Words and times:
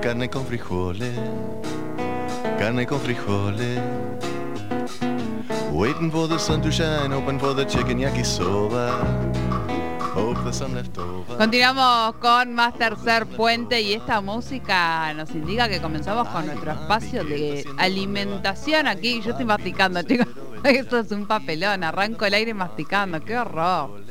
carne 0.00 0.28
con 0.28 0.46
frijoles, 0.46 1.18
carne 2.58 2.86
con 2.86 3.00
frijoles. 3.00 3.80
Waiting 5.72 6.10
for 6.10 6.28
the 6.28 6.38
sun 6.38 6.60
to 6.62 6.70
shine, 6.70 7.12
open 7.12 7.38
for 7.38 7.54
the 7.54 7.64
chicken 7.64 7.98
yakisoba. 7.98 9.30
Continuamos 11.38 12.16
con 12.16 12.52
más 12.54 12.74
tercer 12.74 13.26
puente 13.26 13.80
y 13.80 13.94
esta 13.94 14.20
música 14.20 15.14
nos 15.14 15.30
indica 15.30 15.68
que 15.68 15.80
comenzamos 15.80 16.28
con 16.28 16.46
nuestro 16.46 16.72
espacio 16.72 17.24
de 17.24 17.64
alimentación 17.78 18.88
aquí. 18.88 19.20
Yo 19.22 19.30
estoy 19.30 19.44
masticando, 19.44 20.02
chicos. 20.02 20.26
Esto 20.64 20.98
es 20.98 21.12
un 21.12 21.26
papelón, 21.26 21.84
arranco 21.84 22.24
el 22.24 22.34
aire 22.34 22.54
masticando, 22.54 23.20
qué 23.20 23.38
horror. 23.38 24.02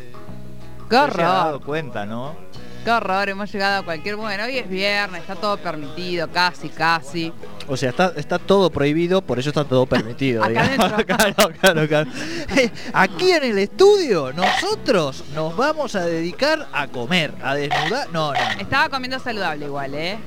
Qué 0.90 0.96
No 0.96 1.12
se 1.12 1.22
ha 1.22 1.28
dado 1.28 1.48
horror, 1.50 1.66
cuenta, 1.66 2.06
¿no? 2.06 2.36
Qué 2.84 2.92
horror, 2.92 3.30
hemos 3.30 3.52
llegado 3.52 3.82
a 3.82 3.84
cualquier... 3.84 4.16
Bueno, 4.16 4.44
hoy 4.46 4.58
es 4.58 4.70
viernes, 4.70 5.22
está 5.22 5.36
todo 5.36 5.58
permitido, 5.58 6.28
casi, 6.32 6.70
casi. 6.70 7.32
O 7.68 7.78
sea, 7.78 7.90
está, 7.90 8.14
está 8.16 8.40
todo 8.40 8.70
prohibido, 8.70 9.22
por 9.22 9.40
eso 9.40 9.50
está 9.50 9.64
todo 9.64 9.86
permitido. 9.86 10.44
Acá 10.46 10.70
claro, 11.06 11.54
claro, 11.60 11.88
claro. 11.88 12.12
Eh, 12.56 12.72
Aquí 12.94 13.32
en 13.32 13.44
el 13.44 13.58
estudio, 13.60 14.34
nosotros 14.34 15.24
nos 15.34 15.56
vamos 15.56 15.96
a 15.96 16.06
dedicar 16.06 16.68
a 16.74 16.88
comer, 16.88 17.34
a 17.44 17.56
desnudar. 17.56 18.08
No, 18.12 18.34
no. 18.34 18.40
no. 18.40 18.60
Estaba 18.60 18.90
comiendo 18.90 19.20
saludable 19.20 19.66
igual, 19.66 19.94
¿eh? 19.94 20.18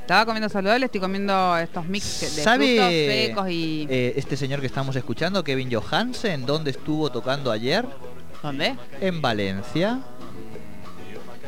Estaba 0.00 0.26
comiendo 0.26 0.48
saludable, 0.48 0.86
estoy 0.86 1.00
comiendo 1.00 1.56
estos 1.56 1.86
mix 1.86 2.34
de 2.34 2.42
¿Sabe 2.42 2.74
frutos 2.74 2.92
secos 2.92 3.48
y... 3.48 3.86
eh, 3.88 4.14
este 4.16 4.36
señor 4.36 4.58
que 4.60 4.66
estamos 4.66 4.96
escuchando, 4.96 5.44
Kevin 5.44 5.72
Johansen, 5.72 6.46
dónde 6.46 6.72
estuvo 6.72 7.10
tocando 7.10 7.52
ayer? 7.52 7.86
¿Dónde? 8.42 8.74
En 9.00 9.22
Valencia. 9.22 10.00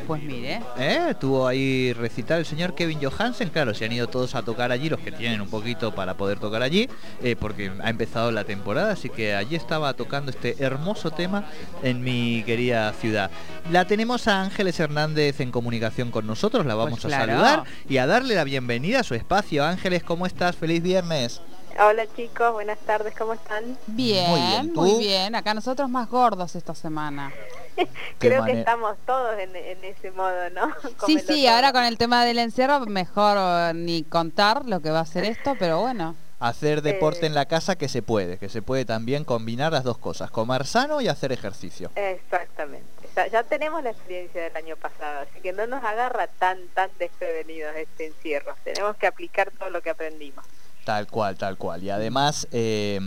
Pues 0.07 0.21
mire. 0.21 0.61
¿Eh? 0.77 1.07
Estuvo 1.09 1.47
ahí 1.47 1.93
recitar 1.93 2.39
el 2.39 2.45
señor 2.45 2.75
Kevin 2.75 2.99
Johansen. 3.01 3.49
Claro, 3.49 3.73
se 3.73 3.85
han 3.85 3.91
ido 3.91 4.07
todos 4.07 4.35
a 4.35 4.43
tocar 4.43 4.71
allí, 4.71 4.89
los 4.89 4.99
que 4.99 5.11
tienen 5.11 5.41
un 5.41 5.49
poquito 5.49 5.93
para 5.95 6.15
poder 6.15 6.39
tocar 6.39 6.61
allí, 6.61 6.89
eh, 7.21 7.35
porque 7.39 7.71
ha 7.81 7.89
empezado 7.89 8.31
la 8.31 8.43
temporada, 8.43 8.93
así 8.93 9.09
que 9.09 9.35
allí 9.35 9.55
estaba 9.55 9.93
tocando 9.93 10.31
este 10.31 10.55
hermoso 10.63 11.11
tema 11.11 11.45
en 11.81 12.03
mi 12.03 12.43
querida 12.45 12.91
ciudad. 12.93 13.31
La 13.71 13.85
tenemos 13.85 14.27
a 14.27 14.41
Ángeles 14.41 14.79
Hernández 14.79 15.39
en 15.39 15.51
comunicación 15.51 16.11
con 16.11 16.27
nosotros, 16.27 16.65
la 16.65 16.75
vamos 16.75 17.01
Pues 17.01 17.13
a 17.13 17.19
saludar 17.19 17.63
y 17.87 17.97
a 17.97 18.05
darle 18.05 18.35
la 18.35 18.43
bienvenida 18.43 19.01
a 19.01 19.03
su 19.03 19.15
espacio. 19.15 19.63
Ángeles, 19.65 20.03
¿cómo 20.03 20.25
estás? 20.25 20.55
Feliz 20.55 20.81
viernes. 20.81 21.41
Hola 21.79 22.05
chicos, 22.15 22.53
buenas 22.53 22.77
tardes, 22.79 23.15
¿cómo 23.17 23.33
están? 23.33 23.77
Bien, 23.87 24.29
Muy 24.29 24.39
muy 24.75 24.89
bien, 24.89 24.99
bien, 24.99 25.31
¿tú? 25.33 25.37
Acá 25.39 25.53
nosotros 25.53 25.89
más 25.89 26.07
gordos 26.09 26.55
esta 26.55 26.75
semana. 26.75 27.31
Creo 28.19 28.41
manera- 28.41 28.53
que 28.53 28.59
estamos 28.59 28.95
todos 29.07 29.37
en, 29.39 29.55
en 29.55 29.83
ese 29.83 30.11
modo, 30.11 30.49
¿no? 30.51 30.71
Sí, 31.07 31.17
sí, 31.19 31.43
todo. 31.45 31.55
ahora 31.55 31.71
con 31.73 31.83
el 31.83 31.97
tema 31.97 32.25
del 32.25 32.37
encierro, 32.39 32.81
mejor 32.81 33.37
eh, 33.39 33.71
ni 33.73 34.03
contar 34.03 34.65
lo 34.65 34.81
que 34.81 34.91
va 34.91 34.99
a 34.99 35.05
ser 35.05 35.23
esto, 35.25 35.55
pero 35.57 35.81
bueno. 35.81 36.15
Hacer 36.39 36.81
deporte 36.83 37.21
Eh. 37.23 37.27
en 37.27 37.33
la 37.35 37.45
casa 37.45 37.75
que 37.75 37.87
se 37.87 38.01
puede, 38.03 38.37
que 38.37 38.49
se 38.49 38.61
puede 38.61 38.85
también 38.85 39.23
combinar 39.23 39.71
las 39.71 39.83
dos 39.83 39.97
cosas, 39.97 40.29
comer 40.29 40.67
sano 40.67 41.01
y 41.01 41.07
hacer 41.07 41.31
ejercicio. 41.31 41.89
Exactamente. 41.95 42.85
Ya, 43.15 43.27
ya 43.27 43.43
tenemos 43.43 43.81
la 43.83 43.91
experiencia 43.91 44.43
del 44.43 44.55
año 44.57 44.75
pasado, 44.75 45.21
así 45.21 45.39
que 45.41 45.53
no 45.53 45.65
nos 45.67 45.83
agarra 45.83 46.27
tan, 46.27 46.67
tan 46.75 46.89
desprevenidos 46.99 47.75
este 47.77 48.07
encierro. 48.07 48.55
Tenemos 48.63 48.95
que 48.97 49.07
aplicar 49.07 49.49
todo 49.57 49.69
lo 49.71 49.81
que 49.81 49.89
aprendimos. 49.89 50.45
Tal 50.83 51.07
cual, 51.07 51.37
tal 51.37 51.57
cual. 51.57 51.81
Y 51.83 51.89
además 51.89 52.47
eh, 52.51 52.99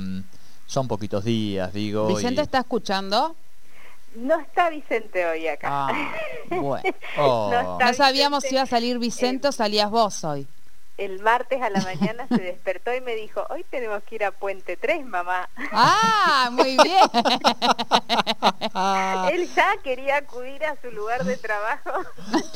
son 0.66 0.88
poquitos 0.88 1.24
días, 1.24 1.72
digo. 1.72 2.06
Vicente 2.08 2.40
y- 2.40 2.44
está 2.44 2.58
escuchando. 2.60 3.36
No 4.14 4.40
está 4.40 4.70
Vicente 4.70 5.26
hoy 5.26 5.46
acá. 5.46 5.68
Ah, 5.70 6.14
bueno. 6.50 6.88
Oh. 7.18 7.78
No 7.78 7.92
sabíamos 7.94 8.44
si 8.44 8.54
iba 8.54 8.62
a 8.62 8.66
salir 8.66 8.98
Vicente 8.98 9.48
o 9.48 9.52
salías 9.52 9.90
vos 9.90 10.24
hoy. 10.24 10.46
El 10.98 11.20
martes 11.20 11.60
a 11.60 11.68
la 11.68 11.82
mañana 11.82 12.26
se 12.28 12.38
despertó 12.38 12.94
y 12.94 13.02
me 13.02 13.14
dijo, 13.14 13.44
hoy 13.50 13.64
tenemos 13.70 14.02
que 14.04 14.14
ir 14.14 14.24
a 14.24 14.30
Puente 14.30 14.78
3, 14.78 15.04
mamá. 15.04 15.46
Ah, 15.72 16.48
muy 16.50 16.78
bien. 16.82 17.04
Él 19.32 19.48
ya 19.54 19.74
quería 19.82 20.16
acudir 20.18 20.64
a 20.64 20.76
su 20.80 20.90
lugar 20.90 21.24
de 21.24 21.36
trabajo. 21.36 21.90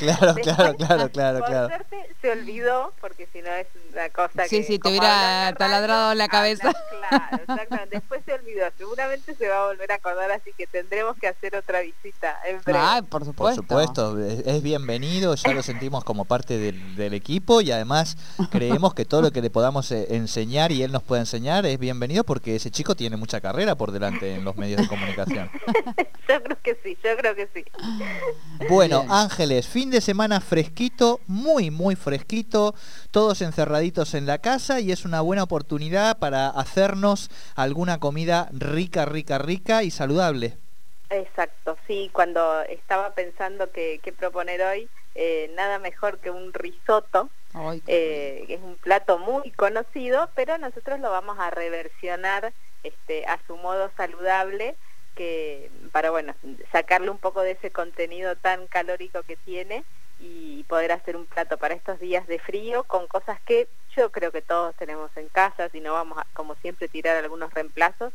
Claro, 0.00 0.33
Después, 0.33 0.56
claro, 0.56 0.75
claro, 0.77 1.11
claro, 1.11 1.39
Por 1.41 1.49
claro. 1.49 1.69
suerte 1.69 1.97
se 2.23 2.31
olvidó, 2.31 2.95
porque 3.03 3.29
si 3.34 3.43
no 3.43 3.50
es 3.53 3.67
una 3.93 4.09
cosa 4.09 4.45
Sí, 4.49 4.61
que... 4.61 4.65
sí, 4.65 4.73
te 4.79 4.81
como 4.81 4.93
hubiera 4.93 5.12
habla 5.12 5.49
en 5.49 5.53
la 5.53 5.59
taladrado 5.59 6.15
la 6.15 6.29
cabeza. 6.29 6.69
habla- 6.69 7.09
claro, 7.29 7.37
exactamente. 7.47 7.97
Después 7.97 8.23
se 8.25 8.33
olvidó. 8.33 8.65
Seguramente 8.79 9.34
se 9.34 9.49
va 9.49 9.65
a 9.65 9.67
volver 9.67 9.93
a 9.93 9.97
acordar, 9.97 10.31
así 10.33 10.53
que 10.56 10.67
tendremos 10.67 11.19
que 11.19 11.29
hacer 11.29 11.55
otra 11.55 11.81
visita 11.83 12.34
en 12.47 12.62
breve. 12.62 12.79
Ay, 12.81 13.03
por 13.03 13.11
Por 13.11 13.25
supuesto. 13.27 13.61
supuesto, 13.62 14.19
es 14.19 14.47
es 14.47 14.62
bienvenido, 14.62 15.34
ya 15.34 15.53
lo 15.53 15.62
sentimos 15.62 16.03
como 16.03 16.25
parte 16.25 16.56
del, 16.56 16.97
del 16.97 17.12
equipo 17.12 17.61
y 17.61 17.71
además 17.71 18.17
creemos 18.51 18.95
que 18.95 19.05
todo 19.05 19.23
lo 19.23 19.31
que 19.31 19.43
le 19.43 19.51
podamos 19.51 19.91
eh, 19.93 20.07
enseñar 20.11 20.73
y 20.73 20.83
él 20.83 20.93
nos 20.93 21.03
pueda 21.03 21.23
enseñar 21.23 21.67
es 21.67 21.79
bienvenido 21.79 22.25
porque 22.25 22.57
ese 22.57 22.71
chico 22.71 22.95
tiene 22.95 23.17
mucha 23.17 23.41
carrera 23.41 23.77
por 23.77 23.93
delante 23.93 24.35
en 24.35 24.45
los 24.45 24.57
medios 24.57 24.81
de 24.81 24.89
comunicación. 24.89 25.51
yo 26.29 26.43
creo 26.43 26.59
que 26.63 26.79
sí, 26.83 26.97
yo 27.03 27.17
creo 27.17 27.35
que 27.35 27.49
sí. 27.55 27.65
Bueno, 28.69 29.01
Bien. 29.01 29.13
Ángeles, 29.13 29.69
fin 29.69 29.91
de 29.91 30.01
semana 30.01 30.41
fresquito, 30.41 31.21
muy, 31.27 31.71
muy 31.71 31.97
fresquito, 31.97 32.75
todos 33.11 33.43
encerraditos 33.43 34.15
en 34.15 34.27
la 34.27 34.39
casa 34.39 34.81
y 34.81 34.93
es 34.93 35.05
una 35.05 35.21
buena 35.21 35.43
oportunidad 35.43 36.19
para 36.19 36.49
hacernos 36.49 37.31
alguna 37.55 37.99
comida 37.99 38.49
rica, 38.53 39.05
rica, 39.05 39.39
rica 39.39 39.83
y 39.83 39.91
saludable. 39.91 40.59
Exacto, 41.11 41.77
sí, 41.89 42.09
cuando 42.12 42.62
estaba 42.62 43.15
pensando 43.15 43.73
que, 43.73 44.01
qué 44.03 44.12
proponer 44.12 44.62
hoy, 44.62 44.89
eh, 45.17 45.51
nada 45.57 45.81
mejor 45.81 46.19
que 46.19 46.31
un 46.31 46.53
risotto, 46.53 47.31
Eh, 47.87 48.47
es 48.49 48.61
un 48.61 48.77
plato 48.77 49.19
muy 49.19 49.50
conocido, 49.53 50.31
pero 50.34 50.56
nosotros 50.59 51.00
lo 51.00 51.11
vamos 51.11 51.38
a 51.38 51.50
reversionar 51.50 52.53
este, 52.83 53.27
a 53.27 53.38
su 53.47 53.56
modo 53.56 53.91
saludable, 53.97 54.77
para 55.93 56.11
bueno 56.11 56.34
sacarle 56.72 57.11
un 57.11 57.19
poco 57.19 57.43
de 57.43 57.53
ese 57.53 57.71
contenido 57.71 58.37
tan 58.37 58.66
calórico 58.69 59.22
que 59.22 59.37
tiene 59.37 59.84
y 60.19 60.65
poder 60.65 60.93
hacer 60.93 61.16
un 61.16 61.27
plato 61.27 61.59
para 61.59 61.75
estos 61.75 61.99
días 61.99 62.27
de 62.27 62.38
frío 62.38 62.84
con 62.84 63.06
cosas 63.06 63.41
que 63.43 63.69
yo 63.97 64.11
creo 64.12 64.32
que 64.32 64.43
todos 64.43 64.75
tenemos 64.77 65.11
en 65.17 65.28
casa, 65.28 65.69
si 65.71 65.81
no 65.81 65.94
vamos 65.94 66.19
a, 66.19 66.27
como 66.34 66.55
siempre, 66.56 66.88
tirar 66.88 67.17
algunos 67.17 67.53
reemplazos, 67.53 68.12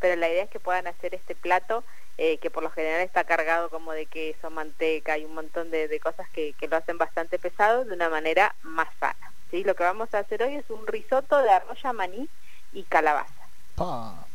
pero 0.00 0.16
la 0.16 0.28
idea 0.28 0.44
es 0.44 0.50
que 0.50 0.60
puedan 0.60 0.86
hacer 0.86 1.14
este 1.14 1.34
plato 1.34 1.84
eh, 2.18 2.38
que 2.38 2.50
por 2.50 2.62
lo 2.62 2.70
general 2.70 3.00
está 3.00 3.24
cargado 3.24 3.68
como 3.70 3.92
de 3.92 4.06
queso, 4.06 4.50
manteca 4.50 5.18
y 5.18 5.24
un 5.24 5.34
montón 5.34 5.70
de, 5.70 5.88
de 5.88 5.98
cosas 6.00 6.28
que, 6.30 6.52
que 6.54 6.68
lo 6.68 6.76
hacen 6.76 6.98
bastante 6.98 7.38
pesado 7.38 7.84
de 7.84 7.94
una 7.94 8.08
manera 8.08 8.54
más 8.62 8.88
sana. 9.00 9.32
¿sí? 9.50 9.64
Lo 9.64 9.74
que 9.74 9.82
vamos 9.84 10.12
a 10.14 10.18
hacer 10.20 10.42
hoy 10.42 10.54
es 10.56 10.68
un 10.70 10.86
risotto 10.86 11.38
de 11.38 11.50
arroya 11.50 11.92
maní 11.92 12.28
y 12.72 12.82
calabaza. 12.84 13.32
Pa. 13.76 14.26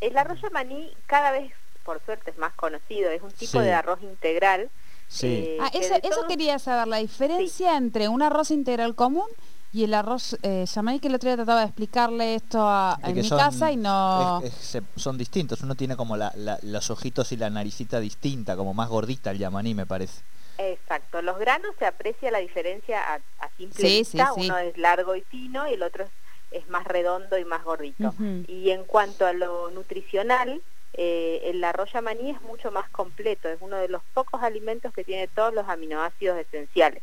El 0.00 0.16
arroyo 0.16 0.48
maní 0.52 0.94
cada 1.06 1.32
vez, 1.32 1.52
por 1.84 2.00
suerte, 2.04 2.30
es 2.30 2.38
más 2.38 2.54
conocido, 2.54 3.10
es 3.10 3.20
un 3.22 3.32
tipo 3.32 3.58
Sí. 3.58 3.64
de 3.64 3.72
arroz 3.72 4.00
integral. 4.02 4.70
Sí. 5.08 5.44
eh, 5.48 5.58
Ah, 5.60 5.70
eso, 5.72 6.26
quería 6.28 6.58
saber, 6.58 6.86
la 6.86 6.98
diferencia 6.98 7.76
entre 7.76 8.08
un 8.08 8.22
arroz 8.22 8.50
integral 8.50 8.94
común 8.94 9.26
y 9.72 9.84
el 9.84 9.94
arroz 9.94 10.36
eh, 10.42 10.64
yamaní, 10.66 10.98
que 11.00 11.08
el 11.08 11.14
otro 11.14 11.28
día 11.28 11.36
trataba 11.36 11.60
de 11.60 11.66
explicarle 11.66 12.34
esto 12.34 12.58
a- 12.62 12.98
De 13.02 13.08
en 13.10 13.14
que 13.16 13.22
mi 13.22 13.28
son- 13.28 13.38
casa 13.38 13.70
y 13.70 13.76
no... 13.76 14.40
es- 14.42 14.52
es- 14.52 14.58
se- 14.66 14.82
son 14.96 15.18
distintos, 15.18 15.60
uno 15.62 15.74
tiene 15.74 15.96
como 15.96 16.16
la- 16.16 16.32
la- 16.36 16.58
los 16.62 16.90
ojitos 16.90 17.30
y 17.32 17.36
la 17.36 17.50
naricita 17.50 18.00
distinta, 18.00 18.56
como 18.56 18.72
más 18.74 18.88
gordita 18.88 19.30
el 19.30 19.38
yamaní 19.38 19.74
me 19.74 19.86
parece. 19.86 20.22
Exacto, 20.56 21.22
los 21.22 21.38
granos 21.38 21.70
se 21.78 21.86
aprecia 21.86 22.30
la 22.30 22.38
diferencia 22.38 23.00
a, 23.00 23.14
a 23.44 23.50
simple 23.56 23.88
Sí, 23.88 23.98
vista, 23.98 24.30
sí, 24.34 24.40
sí. 24.42 24.46
uno 24.48 24.58
es 24.58 24.76
largo 24.76 25.14
y 25.14 25.20
fino 25.22 25.68
y 25.68 25.74
el 25.74 25.82
otro 25.82 26.04
es, 26.04 26.10
es 26.50 26.68
más 26.68 26.84
redondo 26.84 27.38
y 27.38 27.44
más 27.44 27.62
gordito. 27.62 28.14
Y 28.48 28.70
en 28.70 28.84
cuanto 28.84 29.26
a 29.26 29.32
lo 29.34 29.70
nutricional, 29.70 30.60
eh, 30.94 31.42
el 31.44 31.62
arroz 31.62 31.90
maní 32.02 32.30
es 32.30 32.40
mucho 32.42 32.72
más 32.72 32.88
completo, 32.90 33.48
es 33.48 33.58
uno 33.60 33.76
de 33.76 33.88
los 33.88 34.02
pocos 34.14 34.42
alimentos 34.42 34.92
que 34.94 35.04
tiene 35.04 35.28
todos 35.28 35.54
los 35.54 35.68
aminoácidos 35.68 36.38
esenciales. 36.38 37.02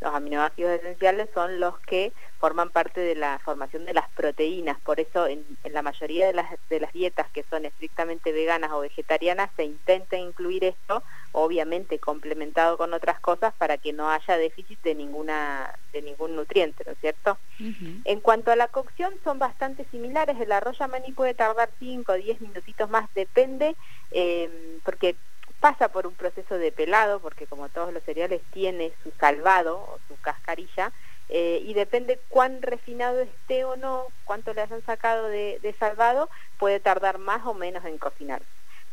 Los 0.00 0.14
aminoácidos 0.14 0.72
esenciales 0.72 1.28
son 1.32 1.58
los 1.58 1.78
que 1.80 2.12
forman 2.38 2.70
parte 2.70 3.00
de 3.00 3.14
la 3.14 3.38
formación 3.38 3.86
de 3.86 3.94
las 3.94 4.08
proteínas, 4.10 4.78
por 4.82 5.00
eso 5.00 5.26
en, 5.26 5.44
en 5.64 5.72
la 5.72 5.82
mayoría 5.82 6.26
de 6.26 6.34
las, 6.34 6.46
de 6.68 6.80
las 6.80 6.92
dietas 6.92 7.30
que 7.32 7.44
son 7.48 7.64
estrictamente 7.64 8.30
veganas 8.32 8.72
o 8.72 8.80
vegetarianas 8.80 9.50
se 9.56 9.64
intenta 9.64 10.16
incluir 10.16 10.64
esto, 10.64 11.02
obviamente 11.32 11.98
complementado 11.98 12.76
con 12.76 12.92
otras 12.92 13.20
cosas 13.20 13.54
para 13.54 13.78
que 13.78 13.92
no 13.92 14.10
haya 14.10 14.36
déficit 14.36 14.82
de 14.82 14.94
ninguna 14.94 15.74
de 15.92 16.02
ningún 16.02 16.36
nutriente, 16.36 16.84
¿no 16.86 16.92
es 16.92 16.98
cierto? 16.98 17.38
En 18.04 18.20
cuanto 18.20 18.50
a 18.50 18.56
la 18.56 18.68
cocción, 18.68 19.14
son 19.24 19.38
bastante 19.38 19.86
similares. 19.90 20.38
El 20.38 20.52
arroz 20.52 20.78
yamaní 20.78 21.12
puede 21.12 21.32
tardar 21.34 21.70
5 21.78 22.12
o 22.12 22.16
10 22.16 22.40
minutitos 22.42 22.90
más, 22.90 23.08
depende, 23.14 23.76
eh, 24.10 24.78
porque 24.84 25.16
pasa 25.60 25.88
por 25.88 26.06
un 26.06 26.14
proceso 26.14 26.58
de 26.58 26.72
pelado, 26.72 27.20
porque 27.20 27.46
como 27.46 27.68
todos 27.68 27.92
los 27.92 28.02
cereales 28.04 28.42
tiene 28.50 28.92
su 29.02 29.10
salvado 29.18 29.78
o 29.78 29.98
su 30.08 30.16
cascarilla, 30.18 30.92
eh, 31.28 31.60
y 31.62 31.74
depende 31.74 32.20
cuán 32.28 32.62
refinado 32.62 33.20
esté 33.20 33.64
o 33.64 33.76
no, 33.76 34.08
cuánto 34.24 34.54
le 34.54 34.62
hayan 34.62 34.82
sacado 34.84 35.28
de, 35.28 35.58
de 35.60 35.72
salvado, 35.74 36.30
puede 36.58 36.78
tardar 36.80 37.18
más 37.18 37.44
o 37.46 37.54
menos 37.54 37.84
en 37.84 37.98
cocinar. 37.98 38.42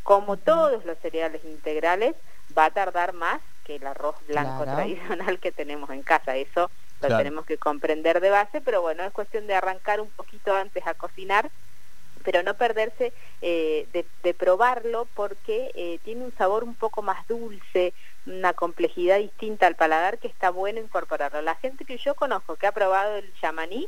Como 0.01 0.38
todos 0.38 0.83
los 0.86 0.98
cereales 1.00 1.44
integrales, 1.45 2.15
va 2.57 2.66
a 2.66 2.71
tardar 2.71 3.13
más 3.13 3.39
que 3.63 3.75
el 3.77 3.88
arroz 3.88 4.16
blanco 4.27 4.63
Claro. 4.63 4.75
tradicional 4.75 5.39
que 5.39 5.51
tenemos 5.51 5.89
en 5.92 6.04
casa. 6.04 6.36
Eso 6.36 6.71
lo 7.00 7.07
Claro. 7.07 7.18
tenemos 7.18 7.45
que 7.45 7.57
comprender 7.57 8.19
de 8.19 8.30
base, 8.30 8.62
pero 8.62 8.81
bueno, 8.81 9.04
es 9.04 9.12
cuestión 9.12 9.48
de 9.48 9.56
arrancar 9.56 10.01
un 10.01 10.12
poquito 10.12 10.54
antes 10.56 10.86
a 10.88 10.94
cocinar, 10.94 11.51
pero 12.23 12.43
no 12.43 12.55
perderse 12.55 13.13
eh, 13.41 13.87
de, 13.93 14.33
probarlo 14.33 15.07
porque 15.13 15.71
eh, 15.75 15.99
tiene 16.03 16.25
un 16.25 16.35
sabor 16.35 16.63
un 16.63 16.75
poco 16.75 17.01
más 17.01 17.27
dulce, 17.27 17.93
una 18.25 18.53
complejidad 18.53 19.19
distinta 19.19 19.67
al 19.67 19.75
paladar 19.75 20.17
que 20.17 20.27
está 20.27 20.49
bueno 20.49 20.79
incorporarlo. 20.79 21.41
La 21.41 21.55
gente 21.55 21.85
que 21.85 21.97
yo 21.97 22.15
conozco 22.15 22.55
que 22.55 22.67
ha 22.67 22.71
probado 22.71 23.17
el 23.17 23.31
yamaní 23.41 23.87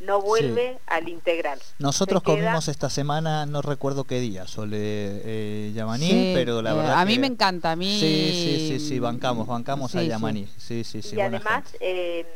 no 0.00 0.20
vuelve 0.20 0.78
al 0.86 1.08
integral. 1.08 1.58
Nosotros 1.78 2.22
Se 2.22 2.26
queda- 2.26 2.36
comimos 2.36 2.68
esta 2.68 2.88
semana, 2.90 3.46
no 3.46 3.62
recuerdo 3.62 4.04
qué 4.04 4.20
día, 4.20 4.46
sole 4.46 4.76
eh, 4.78 5.72
Yamaní, 5.74 6.08
Sí, 6.08 6.32
pero 6.34 6.62
la 6.62 6.72
eh, 6.72 6.74
verdad 6.76 7.00
a 7.00 7.04
mí 7.04 7.14
que- 7.14 7.20
me 7.20 7.26
encanta, 7.26 7.72
a 7.72 7.76
mí... 7.76 7.98
Sí, 7.98 8.30
sí, 8.32 8.68
sí, 8.68 8.80
sí, 8.88 8.98
bancamos, 8.98 9.46
bancamos 9.46 9.90
Sí, 9.92 9.98
a. 9.98 10.02
Yamaní. 10.04 10.46
Sí, 10.56 10.84
sí, 10.84 11.02
sí. 11.02 11.16
y 11.16 11.20
además, 11.20 11.64
eh, 11.80 12.26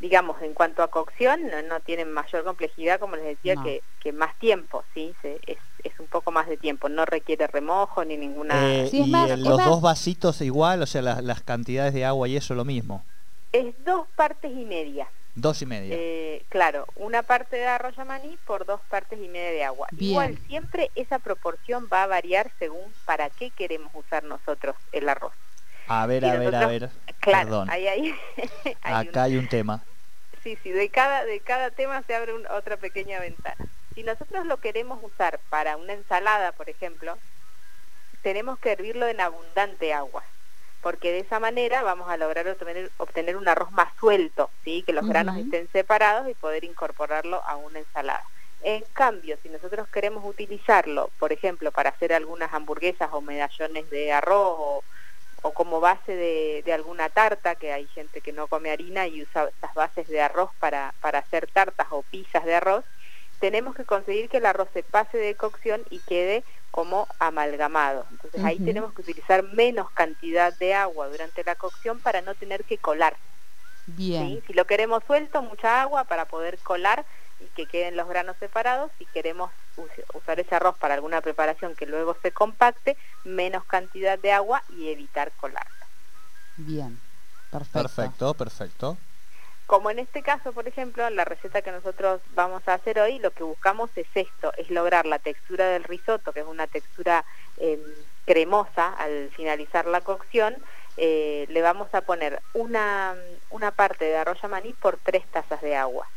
digamos, 0.00 0.40
en 0.42 0.54
cuanto 0.54 0.82
a 0.82 0.88
cocción, 0.88 1.40
no, 1.50 1.62
no 1.68 1.80
tienen 1.80 2.12
mayor 2.12 2.44
complejidad, 2.44 3.00
como 3.00 3.16
les 3.16 3.24
decía, 3.24 3.54
No. 3.56 3.64
que, 3.64 3.82
que 4.00 4.12
más 4.12 4.38
tiempo, 4.38 4.84
¿sí? 4.94 5.12
Se- 5.22 5.40
es, 5.46 5.58
es 5.84 5.98
un 5.98 6.06
poco 6.06 6.30
más 6.30 6.46
de 6.48 6.56
tiempo, 6.56 6.88
no 6.88 7.04
requiere 7.04 7.46
remojo 7.46 8.04
ni 8.04 8.16
ninguna... 8.16 8.54
Eh, 8.84 8.90
y 8.92 9.10
más- 9.10 9.38
los 9.38 9.56
más- 9.58 9.66
dos 9.66 9.80
vasitos 9.80 10.40
igual, 10.40 10.82
o 10.82 10.86
sea, 10.86 11.02
las, 11.02 11.22
las 11.24 11.42
cantidades 11.42 11.94
de 11.94 12.04
agua 12.04 12.28
y 12.28 12.36
eso 12.36 12.54
lo 12.54 12.64
mismo. 12.64 13.04
Es 13.52 13.74
dos 13.84 14.06
partes 14.14 14.52
y 14.52 14.64
media. 14.64 15.08
Dos 15.34 15.62
y 15.62 15.66
media. 15.66 15.94
Eh, 15.96 16.42
claro, 16.48 16.86
una 16.96 17.22
parte 17.22 17.56
de 17.56 17.66
arroz 17.66 17.94
yamaní 17.96 18.36
por 18.46 18.64
dos 18.66 18.80
partes 18.88 19.18
y 19.20 19.28
media 19.28 19.50
de 19.50 19.64
agua. 19.64 19.86
Bien. 19.92 20.10
Igual 20.10 20.38
siempre 20.48 20.90
esa 20.96 21.18
proporción 21.20 21.88
va 21.92 22.02
a 22.02 22.06
variar 22.08 22.50
según 22.58 22.92
para 23.04 23.30
qué 23.30 23.50
queremos 23.50 23.92
usar 23.94 24.24
nosotros 24.24 24.74
el 24.92 25.08
arroz. 25.08 25.32
a 25.86 26.06
ver, 26.06 26.24
a 26.24 26.36
ver, 26.36 26.54
a 26.54 26.66
ver. 26.66 26.90
Claro, 27.20 27.46
Perdón. 27.48 27.70
hay 27.70 28.10
un- 28.10 28.18
Acá 28.82 29.22
hay 29.24 29.36
un 29.36 29.48
tema. 29.48 29.84
Sí, 30.42 30.56
sí, 30.62 30.70
de 30.70 30.88
cada, 30.88 31.24
de 31.24 31.40
cada 31.40 31.70
tema 31.70 32.02
se 32.02 32.14
abre 32.14 32.34
un- 32.34 32.46
otra 32.48 32.76
pequeña 32.76 33.20
ventana. 33.20 33.64
Si 33.94 34.02
nosotros 34.02 34.46
lo 34.46 34.58
queremos 34.58 35.02
usar 35.02 35.40
para 35.50 35.76
una 35.76 35.92
ensalada, 35.92 36.52
por 36.52 36.68
ejemplo, 36.70 37.16
tenemos 38.22 38.58
que 38.58 38.72
hervirlo 38.72 39.06
en 39.08 39.20
abundante 39.20 39.92
agua, 39.92 40.24
porque 40.88 41.12
de 41.12 41.18
esa 41.18 41.38
manera 41.38 41.82
vamos 41.82 42.08
a 42.08 42.16
lograr 42.16 42.48
obtener, 42.48 42.90
obtener 42.96 43.36
un 43.36 43.46
arroz 43.46 43.70
más 43.72 43.94
suelto, 44.00 44.48
¿sí? 44.64 44.82
que 44.86 44.94
los 44.94 45.06
granos 45.06 45.36
estén 45.36 45.68
separados 45.70 46.30
y 46.30 46.32
poder 46.32 46.64
incorporarlo 46.64 47.42
a 47.46 47.56
una 47.56 47.80
ensalada. 47.80 48.24
En 48.62 48.82
cambio, 48.94 49.36
si 49.42 49.50
nosotros 49.50 49.86
queremos 49.88 50.24
utilizarlo, 50.24 51.10
por 51.18 51.30
ejemplo, 51.30 51.72
para 51.72 51.90
hacer 51.90 52.14
algunas 52.14 52.54
hamburguesas 52.54 53.10
o 53.12 53.20
medallones 53.20 53.90
de 53.90 54.12
arroz 54.12 54.56
o, 54.58 54.84
o 55.42 55.52
como 55.52 55.78
base 55.78 56.16
de, 56.16 56.62
de 56.64 56.72
alguna 56.72 57.10
tarta, 57.10 57.54
que 57.54 57.70
hay 57.70 57.86
gente 57.88 58.22
que 58.22 58.32
no 58.32 58.46
come 58.46 58.70
harina 58.70 59.06
y 59.06 59.20
usa 59.20 59.46
estas 59.46 59.74
bases 59.74 60.08
de 60.08 60.22
arroz 60.22 60.52
para, 60.58 60.94
para 61.02 61.18
hacer 61.18 61.48
tartas 61.48 61.88
o 61.90 62.00
pizzas 62.00 62.46
de 62.46 62.54
arroz, 62.54 62.82
tenemos 63.38 63.74
que 63.74 63.84
conseguir 63.86 64.28
que 64.28 64.38
el 64.38 64.46
arroz 64.46 64.68
se 64.72 64.82
pase 64.82 65.18
de 65.18 65.36
cocción 65.36 65.84
y 65.90 66.02
quede 66.02 66.44
como 66.70 67.08
amalgamado. 67.18 68.06
Entonces 68.10 68.40
ahí 68.44 68.60
tenemos 68.60 68.92
que 68.94 69.02
utilizar 69.02 69.42
menos 69.44 69.90
cantidad 69.92 70.52
de 70.56 70.74
agua 70.74 71.08
durante 71.08 71.44
la 71.44 71.56
cocción 71.56 72.00
para 72.02 72.22
no 72.22 72.34
tener 72.36 72.64
que 72.64 72.78
colar. 72.80 73.18
Bien, 73.86 74.30
¿sí? 74.30 74.42
Si 74.46 74.52
lo 74.52 74.66
queremos 74.66 75.02
suelto, 75.06 75.42
mucha 75.42 75.80
agua 75.82 76.04
para 76.06 76.26
poder 76.28 76.60
colar 76.62 77.06
y 77.38 77.50
que 77.50 77.66
queden 77.68 77.96
los 77.96 78.08
granos 78.08 78.36
separados. 78.38 78.92
Si 78.98 79.06
queremos 79.06 79.52
us- 79.76 79.90
usar 80.14 80.40
ese 80.40 80.54
arroz 80.54 80.76
para 80.78 80.94
alguna 80.94 81.20
preparación 81.22 81.74
que 81.76 81.86
luego 81.86 82.16
se 82.22 82.32
compacte, 82.32 82.96
menos 83.22 83.64
cantidad 83.66 84.18
de 84.18 84.32
agua 84.32 84.64
y 84.68 84.90
evitar 84.90 85.34
colarla. 85.36 85.88
bien, 86.56 87.00
perfecto. 87.48 88.18
Perfecto, 88.18 88.36
perfecto. 88.36 89.00
Como 89.68 89.90
en 89.90 89.98
este 89.98 90.22
caso, 90.22 90.54
por 90.54 90.66
ejemplo, 90.66 91.06
en 91.06 91.14
la 91.14 91.26
receta 91.26 91.60
que 91.60 91.70
nosotros 91.70 92.22
vamos 92.34 92.66
a 92.66 92.72
hacer 92.72 92.98
hoy, 93.00 93.18
lo 93.18 93.32
que 93.32 93.42
buscamos 93.42 93.90
es 93.96 94.06
esto, 94.14 94.50
es 94.56 94.70
lograr 94.70 95.04
la 95.04 95.18
textura 95.18 95.68
del 95.68 95.84
risotto, 95.84 96.32
que 96.32 96.40
es 96.40 96.46
una 96.46 96.66
textura 96.66 97.22
eh, 97.58 97.78
cremosa 98.24 98.94
al 98.94 99.28
finalizar 99.36 99.84
la 99.84 100.00
cocción. 100.00 100.56
Eh, 100.96 101.44
le 101.50 101.60
vamos 101.60 101.92
a 101.92 102.00
poner 102.00 102.40
una, 102.54 103.14
una 103.50 103.70
parte 103.70 104.06
de 104.06 104.16
arroz 104.16 104.42
maní 104.48 104.72
por 104.72 104.96
tres 104.96 105.26
tazas 105.26 105.60
de 105.60 105.76
agua. 105.76 106.08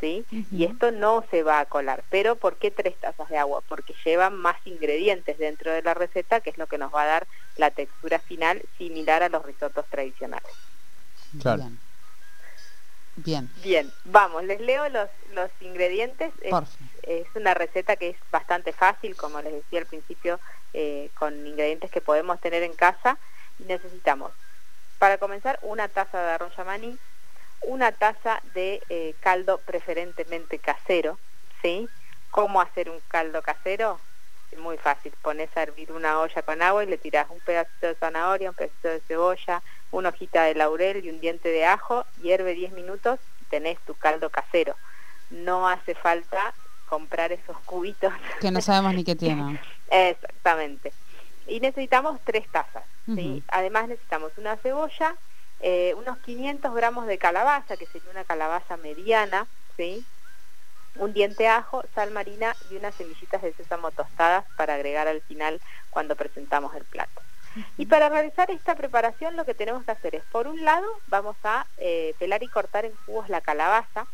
¿Sí? 0.00 0.26
Y 0.52 0.64
esto 0.64 0.90
no 0.90 1.24
se 1.30 1.42
va 1.42 1.60
a 1.60 1.64
colar. 1.64 2.04
¿Pero 2.10 2.36
por 2.36 2.56
qué 2.56 2.70
tres 2.70 2.94
tazas 3.00 3.30
de 3.30 3.38
agua? 3.38 3.62
Porque 3.66 3.94
llevan 4.04 4.36
más 4.36 4.56
ingredientes 4.66 5.38
dentro 5.38 5.72
de 5.72 5.80
la 5.80 5.94
receta, 5.94 6.40
que 6.40 6.50
es 6.50 6.58
lo 6.58 6.66
que 6.66 6.76
nos 6.76 6.94
va 6.94 7.04
a 7.04 7.06
dar 7.06 7.26
la 7.56 7.70
textura 7.70 8.18
final 8.18 8.62
similar 8.76 9.22
a 9.22 9.30
los 9.30 9.46
risotos 9.46 9.86
tradicionales. 9.86 10.52
Claro. 11.40 11.62
Bien. 11.62 11.87
Bien, 13.24 13.50
Bien, 13.62 13.92
vamos, 14.04 14.44
les 14.44 14.60
leo 14.60 14.88
los, 14.90 15.08
los 15.32 15.50
ingredientes. 15.60 16.32
Es, 16.40 16.50
por 16.50 16.66
fin. 16.66 16.88
es 17.02 17.26
una 17.34 17.52
receta 17.52 17.96
que 17.96 18.10
es 18.10 18.16
bastante 18.30 18.72
fácil, 18.72 19.16
como 19.16 19.42
les 19.42 19.52
decía 19.54 19.80
al 19.80 19.86
principio, 19.86 20.38
eh, 20.72 21.10
con 21.14 21.46
ingredientes 21.46 21.90
que 21.90 22.00
podemos 22.00 22.40
tener 22.40 22.62
en 22.62 22.74
casa. 22.74 23.18
Y 23.58 23.64
necesitamos, 23.64 24.30
para 25.00 25.18
comenzar, 25.18 25.58
una 25.62 25.88
taza 25.88 26.22
de 26.22 26.30
arroz 26.30 26.54
yamaní, 26.56 26.96
una 27.62 27.90
taza 27.90 28.40
de 28.54 28.80
eh, 28.88 29.14
caldo 29.20 29.58
preferentemente 29.58 30.60
casero, 30.60 31.18
¿sí? 31.60 31.88
¿Cómo 32.30 32.60
hacer 32.60 32.88
un 32.88 33.00
caldo 33.08 33.42
casero? 33.42 33.98
Muy 34.58 34.78
fácil, 34.78 35.12
pones 35.22 35.54
a 35.56 35.62
hervir 35.62 35.90
una 35.92 36.20
olla 36.20 36.42
con 36.42 36.62
agua 36.62 36.84
y 36.84 36.86
le 36.86 36.98
tiras 36.98 37.26
un 37.30 37.40
pedacito 37.40 37.88
de 37.88 37.94
zanahoria, 37.96 38.50
un 38.50 38.54
pedacito 38.54 38.88
de 38.88 39.00
cebolla, 39.00 39.60
una 39.90 40.10
hojita 40.10 40.44
de 40.44 40.54
laurel 40.54 41.04
y 41.04 41.10
un 41.10 41.20
diente 41.20 41.48
de 41.48 41.64
ajo, 41.64 42.04
hierve 42.22 42.54
10 42.54 42.72
minutos 42.72 43.18
y 43.42 43.44
tenés 43.46 43.78
tu 43.80 43.94
caldo 43.94 44.30
casero. 44.30 44.74
No 45.30 45.68
hace 45.68 45.94
falta 45.94 46.54
comprar 46.88 47.32
esos 47.32 47.58
cubitos. 47.60 48.12
Que 48.40 48.50
no 48.50 48.60
sabemos 48.60 48.94
ni 48.94 49.04
qué 49.04 49.14
tiene. 49.14 49.60
Exactamente. 49.90 50.92
Y 51.46 51.60
necesitamos 51.60 52.20
tres 52.24 52.48
tazas. 52.48 52.84
Además 53.48 53.88
necesitamos 53.88 54.32
una 54.36 54.56
cebolla, 54.58 55.16
eh, 55.60 55.94
unos 55.96 56.18
500 56.18 56.74
gramos 56.74 57.06
de 57.06 57.16
calabaza, 57.16 57.78
que 57.78 57.86
sería 57.86 58.10
una 58.10 58.24
calabaza 58.24 58.76
mediana, 58.76 59.46
¿sí? 59.78 60.04
un 60.98 61.12
diente 61.12 61.44
de 61.44 61.48
ajo, 61.48 61.82
sal 61.94 62.10
marina 62.10 62.54
y 62.70 62.76
unas 62.76 62.94
semillitas 62.94 63.40
de 63.42 63.52
sésamo 63.54 63.90
tostadas 63.90 64.44
para 64.56 64.74
agregar 64.74 65.08
al 65.08 65.22
final 65.22 65.60
cuando 65.90 66.16
presentamos 66.16 66.74
el 66.74 66.84
plato. 66.84 67.22
Y 67.76 67.86
para 67.86 68.08
realizar 68.08 68.50
esta 68.50 68.74
preparación 68.74 69.36
lo 69.36 69.44
que 69.44 69.54
tenemos 69.54 69.84
que 69.84 69.92
hacer 69.92 70.14
es, 70.14 70.22
por 70.24 70.46
un 70.46 70.64
lado, 70.64 70.86
vamos 71.08 71.36
a 71.44 71.66
eh, 71.78 72.14
pelar 72.18 72.42
y 72.42 72.48
cortar 72.48 72.84
en 72.84 72.92
cubos 73.06 73.28
la 73.28 73.40
calabaza 73.40 74.06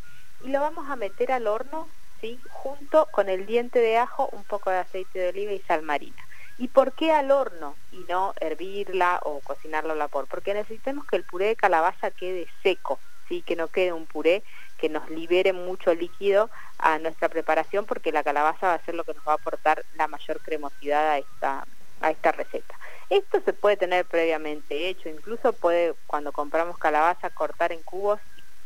y 0.43 0.49
lo 0.49 0.59
vamos 0.61 0.89
a 0.89 0.95
meter 0.95 1.31
al 1.31 1.47
horno, 1.47 1.87
¿sí? 2.21 2.39
junto 2.49 3.07
con 3.11 3.29
el 3.29 3.45
diente 3.45 3.79
de 3.79 3.97
ajo, 3.97 4.29
un 4.31 4.43
poco 4.43 4.69
de 4.69 4.77
aceite 4.77 5.19
de 5.19 5.29
oliva 5.29 5.51
y 5.51 5.59
sal 5.61 5.81
marina. 5.81 6.23
¿Y 6.57 6.69
por 6.69 6.93
qué 6.93 7.11
al 7.11 7.31
horno 7.31 7.75
y 7.91 8.05
no 8.07 8.33
hervirla 8.39 9.19
o 9.23 9.41
cocinarla 9.41 9.93
al 9.93 9.99
vapor? 9.99 10.27
Porque 10.27 10.53
necesitamos 10.53 11.05
que 11.05 11.17
el 11.17 11.23
puré 11.23 11.47
de 11.47 11.55
calabaza 11.55 12.11
quede 12.11 12.47
seco, 12.63 12.99
¿sí? 13.27 13.41
que 13.41 13.55
no 13.55 13.67
quede 13.67 13.91
un 13.91 14.05
puré 14.05 14.43
que 14.77 14.89
nos 14.89 15.09
libere 15.09 15.53
mucho 15.53 15.93
líquido 15.93 16.49
a 16.77 16.99
nuestra 16.99 17.29
preparación 17.29 17.85
porque 17.85 18.11
la 18.11 18.23
calabaza 18.23 18.67
va 18.67 18.73
a 18.73 18.85
ser 18.85 18.95
lo 18.95 19.03
que 19.03 19.13
nos 19.13 19.25
va 19.25 19.33
a 19.33 19.35
aportar 19.35 19.85
la 19.95 20.07
mayor 20.07 20.39
cremosidad 20.41 21.11
a 21.11 21.17
esta, 21.17 21.65
a 22.01 22.11
esta 22.11 22.31
receta. 22.31 22.77
Esto 23.09 23.41
se 23.45 23.53
puede 23.53 23.77
tener 23.77 24.05
previamente 24.05 24.89
hecho, 24.89 25.09
incluso 25.09 25.53
puede 25.53 25.93
cuando 26.07 26.31
compramos 26.31 26.77
calabaza 26.77 27.29
cortar 27.29 27.71
en 27.71 27.81
cubos, 27.83 28.19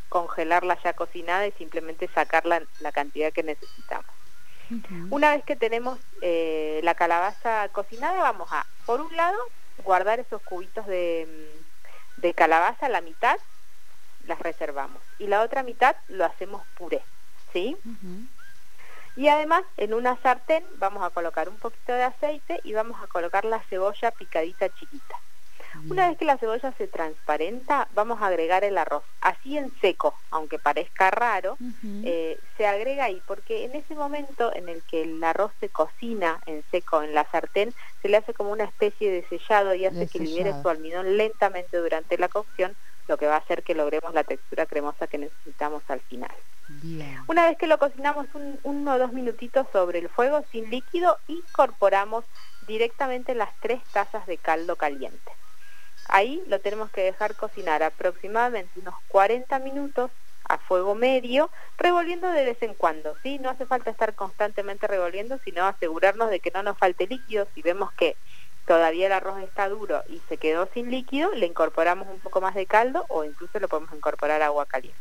congelarla 0.08 0.78
ya 0.84 0.94
cocinada 0.94 1.46
y 1.48 1.52
simplemente 1.52 2.08
sacar 2.08 2.46
la, 2.46 2.62
la 2.80 2.92
cantidad 2.92 3.32
que 3.32 3.44
necesitamos. 3.44 4.12
Una 5.10 5.36
vez 5.36 5.44
que 5.44 5.56
tenemos 5.56 5.98
eh, 6.22 6.80
la 6.84 6.94
calabaza 6.94 7.68
cocinada, 7.70 8.22
vamos 8.22 8.50
a, 8.52 8.68
por 8.86 9.02
un 9.02 9.16
lado, 9.16 9.38
guardar 9.84 10.20
esos 10.20 10.42
cubitos 10.44 10.86
de, 10.86 11.28
mm, 11.28 12.22
de 12.22 12.34
calabaza, 12.34 12.88
la 12.88 13.02
mitad 13.02 13.38
las 14.28 14.40
reservamos 14.40 15.02
y 15.18 15.28
la 15.28 15.42
otra 15.42 15.64
mitad 15.64 15.96
lo 16.08 16.24
hacemos 16.24 16.64
puré, 16.78 17.02
¿sí? 17.52 17.76
Y 19.20 19.28
además 19.28 19.64
en 19.76 19.94
una 19.94 20.16
sartén 20.22 20.64
vamos 20.78 21.04
a 21.04 21.10
colocar 21.10 21.50
un 21.50 21.58
poquito 21.58 21.92
de 21.92 22.04
aceite 22.04 22.62
y 22.64 22.72
vamos 22.72 23.04
a 23.04 23.08
colocar 23.08 23.44
la 23.44 23.62
cebolla 23.70 24.12
picadita 24.12 24.70
chiquita. 24.70 25.18
Una 25.90 26.08
vez 26.08 26.18
que 26.18 26.24
la 26.24 26.38
cebolla 26.38 26.74
se 26.78 26.88
transparenta, 26.88 27.90
vamos 27.94 28.22
a 28.22 28.28
agregar 28.28 28.64
el 28.64 28.78
arroz, 28.78 29.04
así 29.20 29.58
en 29.58 29.72
seco, 29.82 30.16
aunque 30.32 30.58
parezca 30.58 31.12
raro, 31.12 31.58
eh, 32.06 32.40
se 32.58 32.66
agrega 32.66 33.04
ahí, 33.04 33.22
porque 33.28 33.66
en 33.66 33.76
ese 33.76 33.94
momento 33.94 34.56
en 34.56 34.70
el 34.70 34.82
que 34.84 35.02
el 35.02 35.22
arroz 35.22 35.52
se 35.60 35.68
cocina 35.68 36.40
en 36.46 36.64
seco 36.72 37.04
en 37.04 37.14
la 37.14 37.30
sartén, 37.30 37.74
se 38.02 38.08
le 38.08 38.18
hace 38.18 38.34
como 38.34 38.52
una 38.52 38.64
especie 38.64 39.12
de 39.12 39.28
sellado 39.28 39.76
y 39.76 39.86
hace 39.86 40.00
De 40.00 40.08
que 40.08 40.20
libere 40.20 40.44
sellado. 40.46 40.64
su 40.64 40.70
almidón 40.70 41.18
lentamente 41.18 41.78
durante 41.78 42.18
la 42.18 42.30
cocción, 42.30 42.74
lo 43.10 43.18
que 43.18 43.28
va 43.28 43.36
a 43.36 43.40
hacer 43.40 43.64
que 43.64 43.76
logremos 43.76 44.14
la 44.14 44.24
textura 44.24 44.66
cremosa 44.66 45.08
que 45.08 45.18
necesitamos 45.18 45.84
al 45.90 46.00
final. 46.02 46.32
Bien. 46.70 47.20
Una 47.28 47.48
vez 47.48 47.58
que 47.58 47.68
lo 47.68 47.80
cocinamos 47.80 48.28
un, 48.36 48.60
uno 48.64 48.94
o 48.94 49.00
dos 49.00 49.12
minutitos 49.12 49.68
sobre 49.74 50.00
el 50.00 50.08
fuego 50.08 50.46
sin 50.52 50.70
líquido, 50.70 51.18
incorporamos 51.28 52.24
directamente 52.68 53.34
las 53.34 53.50
tres 53.60 53.82
tazas 53.92 54.26
de 54.28 54.38
caldo 54.38 54.76
caliente. 54.76 55.32
Ahí 56.08 56.42
lo 56.48 56.60
tenemos 56.62 56.92
que 56.92 57.02
dejar 57.02 57.36
cocinar 57.36 57.84
aproximadamente 57.84 58.80
unos 58.80 58.96
40 59.10 59.60
minutos 59.60 60.12
a 60.48 60.58
fuego 60.58 60.96
medio, 60.96 61.52
revolviendo 61.78 62.30
de 62.32 62.46
vez 62.46 62.62
en 62.62 62.74
cuando, 62.74 63.16
¿sí? 63.22 63.38
No 63.38 63.50
hace 63.50 63.66
falta 63.68 63.92
estar 63.92 64.16
constantemente 64.16 64.88
revolviendo, 64.88 65.38
sino 65.46 65.66
asegurarnos 65.66 66.30
de 66.32 66.40
que 66.40 66.52
no 66.52 66.64
nos 66.64 66.78
falte 66.78 67.06
líquido. 67.08 67.48
Si 67.54 67.62
vemos 67.62 67.92
que 67.94 68.16
todavía 68.70 69.08
el 69.08 69.14
arroz 69.14 69.42
está 69.42 69.68
duro 69.68 70.04
y 70.10 70.22
se 70.30 70.38
quedó 70.38 70.70
sin 70.76 70.92
líquido, 70.92 71.34
le 71.34 71.48
incorporamos 71.48 72.08
un 72.08 72.20
poco 72.20 72.40
más 72.40 72.54
de 72.54 72.68
caldo 72.68 73.04
o 73.10 73.24
incluso 73.24 73.60
le 73.60 73.68
podemos 73.68 73.92
incorporar 73.96 74.44
agua 74.44 74.68
caliente. 74.68 75.00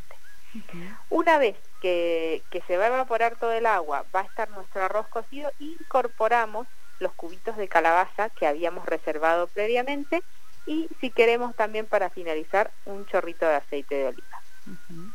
Una 1.11 1.37
vez 1.37 1.55
que, 1.83 2.43
que 2.49 2.63
se 2.63 2.79
va 2.79 2.85
a 2.85 2.89
evaporar 2.89 3.37
todo 3.37 3.53
el 3.53 3.67
agua, 3.67 4.07
va 4.17 4.21
a 4.21 4.25
estar 4.25 4.49
nuestro 4.49 4.83
arroz 4.83 5.07
cocido, 5.09 5.53
incorporamos 5.59 6.67
los 6.99 7.13
cubitos 7.13 7.59
de 7.59 7.69
calabaza 7.69 8.31
que 8.31 8.47
habíamos 8.47 8.87
reservado 8.87 9.49
previamente 9.49 10.23
y 10.65 10.89
si 10.99 11.11
queremos 11.11 11.55
también 11.55 11.85
para 11.85 12.09
finalizar 12.09 12.71
un 12.87 13.05
chorrito 13.05 13.45
de 13.45 13.57
aceite 13.57 13.97
de 13.97 14.07
oliva. 14.07 14.43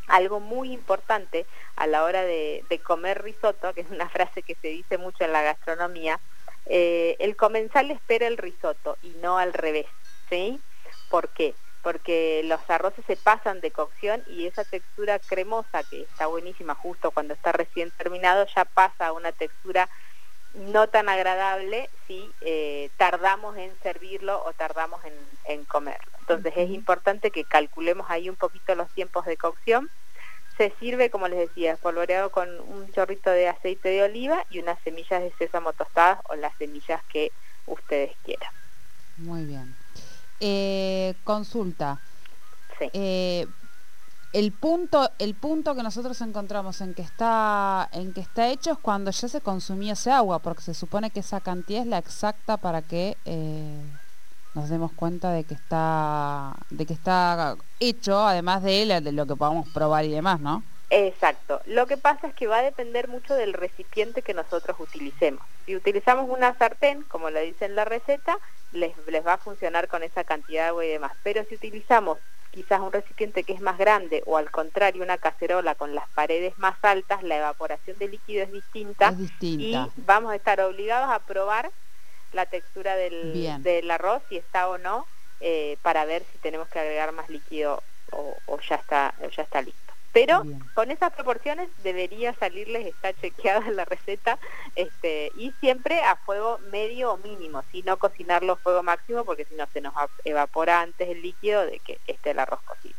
Algo 0.05 0.39
muy 0.39 0.71
importante 0.71 1.47
a 1.75 1.87
la 1.87 2.03
hora 2.03 2.21
de, 2.21 2.63
comer 2.83 3.23
risotto, 3.23 3.73
que 3.73 3.81
es 3.81 3.89
una 3.89 4.09
frase 4.15 4.43
que 4.43 4.53
se 4.53 4.67
dice 4.67 4.99
mucho 4.99 5.23
en 5.23 5.33
la 5.33 5.41
gastronomía, 5.41 6.19
eh, 6.65 7.15
el 7.19 7.35
comensal 7.35 7.91
espera 7.91 8.27
el 8.27 8.37
risotto 8.37 8.97
y 9.01 9.09
no 9.21 9.37
al 9.37 9.53
revés, 9.53 9.87
¿sí? 10.29 10.59
¿Por 11.09 11.29
qué? 11.29 11.55
Porque 11.81 12.41
los 12.45 12.61
arroces 12.69 13.03
se 13.05 13.17
pasan 13.17 13.59
de 13.59 13.71
cocción 13.71 14.23
y 14.27 14.47
esa 14.47 14.63
textura 14.63 15.19
cremosa, 15.19 15.83
que 15.83 16.01
está 16.01 16.27
buenísima 16.27 16.75
justo 16.75 17.11
cuando 17.11 17.33
está 17.33 17.51
recién 17.51 17.91
terminado, 17.91 18.45
ya 18.55 18.65
pasa 18.65 19.07
a 19.07 19.11
una 19.13 19.31
textura 19.31 19.89
no 20.53 20.87
tan 20.87 21.09
agradable 21.09 21.89
si 22.07 22.31
eh, 22.41 22.89
tardamos 22.97 23.57
en 23.57 23.71
servirlo 23.81 24.43
o 24.45 24.53
tardamos 24.53 25.01
en, 25.45 25.65
comerlo. 25.65 26.11
Entonces 26.19 26.53
es 26.55 26.69
importante 26.69 27.31
que 27.31 27.43
calculemos 27.43 28.09
ahí 28.09 28.29
un 28.29 28.35
poquito 28.35 28.75
los 28.75 28.89
tiempos 28.91 29.25
de 29.25 29.37
cocción. 29.37 29.89
Se 30.57 30.73
sirve, 30.79 31.09
como 31.09 31.27
les 31.27 31.39
decía, 31.39 31.73
espolvoreado 31.73 32.31
con 32.31 32.47
un 32.59 32.91
chorrito 32.91 33.29
de 33.29 33.47
aceite 33.47 33.89
de 33.89 34.03
oliva 34.03 34.45
y 34.49 34.59
unas 34.59 34.79
semillas 34.83 35.21
de 35.21 35.33
sésamo 35.37 35.73
tostadas 35.73 36.19
o 36.29 36.35
las 36.35 36.55
semillas 36.57 37.01
que 37.11 37.31
ustedes 37.65 38.11
quieran. 38.23 38.51
Muy 39.17 39.45
bien. 39.45 39.75
Eh, 40.39 41.15
consulta. 41.23 41.99
Sí. 42.77 42.89
Eh, 42.93 43.47
el 44.33 44.51
punto, 44.51 45.11
el 45.19 45.35
punto 45.35 45.75
que 45.75 45.83
nosotros 45.83 46.19
encontramos 46.21 46.81
en 46.81 46.95
que 46.95 47.03
está, 47.03 47.87
en 47.91 48.13
que 48.13 48.21
está 48.21 48.49
hecho 48.49 48.71
es 48.71 48.79
cuando 48.79 49.11
ya 49.11 49.27
se 49.27 49.41
consumió 49.41 49.93
ese 49.93 50.11
agua, 50.11 50.39
porque 50.39 50.63
se 50.63 50.73
supone 50.73 51.11
que 51.11 51.19
esa 51.19 51.39
cantidad 51.39 51.81
es 51.81 51.87
la 51.87 51.99
exacta 51.99 52.57
para 52.57 52.81
que 52.81 53.15
eh, 53.25 53.83
nos 54.53 54.69
demos 54.69 54.91
cuenta 54.91 55.31
de 55.31 55.43
que 55.43 55.53
está, 55.53 56.53
de 56.69 56.85
que 56.85 56.93
está 56.93 57.55
hecho, 57.79 58.19
además 58.25 58.63
de, 58.63 59.01
de 59.01 59.11
lo 59.11 59.25
que 59.25 59.35
podamos 59.35 59.67
probar 59.69 60.05
y 60.05 60.11
demás, 60.11 60.39
¿no? 60.39 60.63
Exacto. 60.89 61.59
Lo 61.65 61.87
que 61.87 61.97
pasa 61.97 62.27
es 62.27 62.35
que 62.35 62.45
va 62.45 62.57
a 62.57 62.61
depender 62.61 63.07
mucho 63.07 63.33
del 63.33 63.53
recipiente 63.53 64.21
que 64.21 64.35
nosotros 64.35 64.79
utilicemos. 64.79 65.43
Si 65.65 65.75
utilizamos 65.75 66.29
una 66.29 66.53
sartén, 66.55 67.01
como 67.03 67.31
lo 67.31 67.39
dice 67.39 67.65
en 67.65 67.75
la 67.75 67.83
receta, 67.83 68.37
les, 68.73 68.91
les 69.07 69.25
va 69.25 69.33
a 69.33 69.37
funcionar 69.37 69.87
con 69.87 70.03
esa 70.03 70.23
cantidad 70.23 70.63
de 70.63 70.67
agua 70.69 70.85
y 70.85 70.89
demás. 70.89 71.13
Pero 71.23 71.43
si 71.45 71.55
utilizamos 71.55 72.19
quizás 72.51 72.79
un 72.79 72.91
recipiente 72.91 73.43
que 73.43 73.53
es 73.53 73.61
más 73.61 73.79
grande 73.79 74.21
o 74.27 74.37
al 74.37 74.51
contrario 74.51 75.03
una 75.03 75.17
cacerola 75.17 75.73
con 75.73 75.95
las 75.95 76.07
paredes 76.09 76.55
más 76.59 76.75
altas, 76.83 77.23
la 77.23 77.37
evaporación 77.37 77.97
de 77.97 78.09
líquido 78.09 78.43
es 78.43 78.51
distinta, 78.51 79.15
y 79.41 79.75
vamos 80.05 80.31
a 80.31 80.35
estar 80.35 80.61
obligados 80.61 81.09
a 81.09 81.17
probar 81.17 81.71
la 82.33 82.45
textura 82.45 82.95
del, 82.95 83.63
del 83.63 83.91
arroz, 83.91 84.21
si 84.29 84.37
está 84.37 84.67
o 84.69 84.77
no, 84.77 85.07
eh, 85.39 85.77
para 85.81 86.05
ver 86.05 86.23
si 86.31 86.37
tenemos 86.39 86.67
que 86.69 86.79
agregar 86.79 87.11
más 87.11 87.29
líquido 87.29 87.83
o, 88.11 88.37
o 88.45 88.59
ya 88.59 88.75
está 88.75 89.13
o 89.19 89.29
ya 89.29 89.43
está 89.43 89.61
listo. 89.61 89.79
Pero 90.13 90.45
con 90.75 90.91
esas 90.91 91.11
proporciones 91.11 91.69
debería 91.81 92.35
salirles, 92.35 92.85
está 92.85 93.13
chequeada 93.13 93.67
la 93.71 93.83
receta, 93.83 94.37
este, 94.75 95.31
y 95.35 95.51
siempre 95.59 96.01
a 96.01 96.15
fuego 96.17 96.59
medio 96.71 97.13
o 97.13 97.17
mínimo, 97.17 97.63
si 97.71 97.81
no 97.81 97.97
cocinarlo 97.97 98.53
a 98.53 98.57
fuego 98.57 98.83
máximo, 98.83 99.25
porque 99.25 99.45
si 99.45 99.55
no 99.55 99.65
se 99.73 99.81
nos 99.81 99.93
evapora 100.23 100.81
antes 100.81 101.09
el 101.09 101.23
líquido 101.23 101.65
de 101.65 101.79
que 101.79 101.99
esté 102.05 102.29
el 102.29 102.39
arroz 102.39 102.61
cocido. 102.61 102.95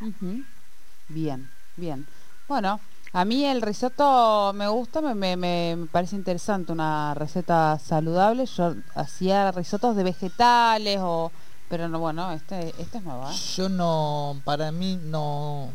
Bien, 1.07 1.49
bien. 1.77 2.05
Bueno, 2.49 2.81
a 3.13 3.25
mí 3.25 3.45
el 3.45 3.61
risotto 3.61 4.51
me 4.53 4.67
gusta, 4.67 5.01
me, 5.01 5.35
me, 5.37 5.87
parece 5.91 6.15
interesante, 6.15 6.71
una 6.71 7.13
receta 7.13 7.79
saludable. 7.79 8.45
Yo 8.45 8.75
hacía 8.95 9.51
risotos 9.51 9.95
de 9.95 10.03
vegetales 10.03 10.99
o... 11.01 11.31
Pero 11.67 11.89
no, 11.89 11.99
bueno, 11.99 12.31
este, 12.31 12.69
este 12.77 12.99
es 12.99 13.03
nuevo. 13.03 13.27
¿eh? 13.27 13.33
Yo 13.55 13.69
no, 13.69 14.39
para 14.43 14.71
mí 14.71 14.99
no, 15.01 15.69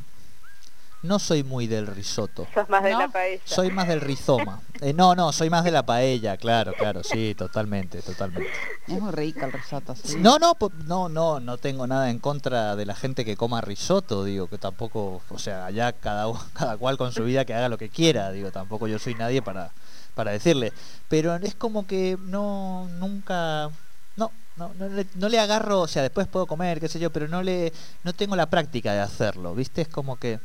no 1.02 1.18
soy 1.18 1.42
muy 1.42 1.66
del 1.66 1.86
risotto. 1.86 2.46
Sos 2.52 2.68
más 2.68 2.82
de 2.82 2.90
la 2.92 3.08
paella. 3.08 3.42
Soy 3.44 3.70
más 3.70 3.88
del 3.88 4.00
rizoma. 4.00 4.60
Eh, 4.82 4.94
no, 4.94 5.14
no, 5.14 5.30
soy 5.30 5.50
más 5.50 5.62
de 5.62 5.70
la 5.70 5.84
paella, 5.84 6.38
claro, 6.38 6.72
claro, 6.72 7.04
sí, 7.04 7.34
totalmente, 7.36 8.00
totalmente. 8.00 8.48
Es 8.88 8.98
muy 8.98 9.12
rico 9.12 9.44
el 9.44 9.52
risotto, 9.52 9.94
sí. 9.94 10.16
No, 10.18 10.38
no, 10.38 10.56
no, 10.86 11.10
no, 11.10 11.38
no 11.38 11.58
tengo 11.58 11.86
nada 11.86 12.08
en 12.08 12.18
contra 12.18 12.74
de 12.76 12.86
la 12.86 12.94
gente 12.94 13.26
que 13.26 13.36
coma 13.36 13.60
risotto, 13.60 14.24
digo, 14.24 14.46
que 14.46 14.56
tampoco, 14.56 15.20
o 15.28 15.38
sea, 15.38 15.66
allá 15.66 15.92
cada, 15.92 16.32
cada 16.54 16.78
cual 16.78 16.96
con 16.96 17.12
su 17.12 17.24
vida 17.24 17.44
que 17.44 17.52
haga 17.52 17.68
lo 17.68 17.76
que 17.76 17.90
quiera, 17.90 18.32
digo, 18.32 18.50
tampoco 18.52 18.88
yo 18.88 18.98
soy 18.98 19.14
nadie 19.16 19.42
para, 19.42 19.70
para 20.14 20.30
decirle. 20.30 20.72
Pero 21.10 21.34
es 21.34 21.54
como 21.54 21.86
que 21.86 22.16
no, 22.18 22.88
nunca, 22.98 23.68
no, 24.16 24.32
no, 24.56 24.72
no, 24.78 24.88
le, 24.88 25.06
no 25.16 25.28
le 25.28 25.38
agarro, 25.38 25.82
o 25.82 25.88
sea, 25.88 26.00
después 26.00 26.26
puedo 26.26 26.46
comer, 26.46 26.80
qué 26.80 26.88
sé 26.88 26.98
yo, 26.98 27.10
pero 27.10 27.28
no 27.28 27.42
le, 27.42 27.70
no 28.02 28.14
tengo 28.14 28.34
la 28.34 28.48
práctica 28.48 28.94
de 28.94 29.00
hacerlo, 29.00 29.54
¿viste? 29.54 29.82
Es 29.82 29.88
como 29.88 30.16
que 30.16 30.40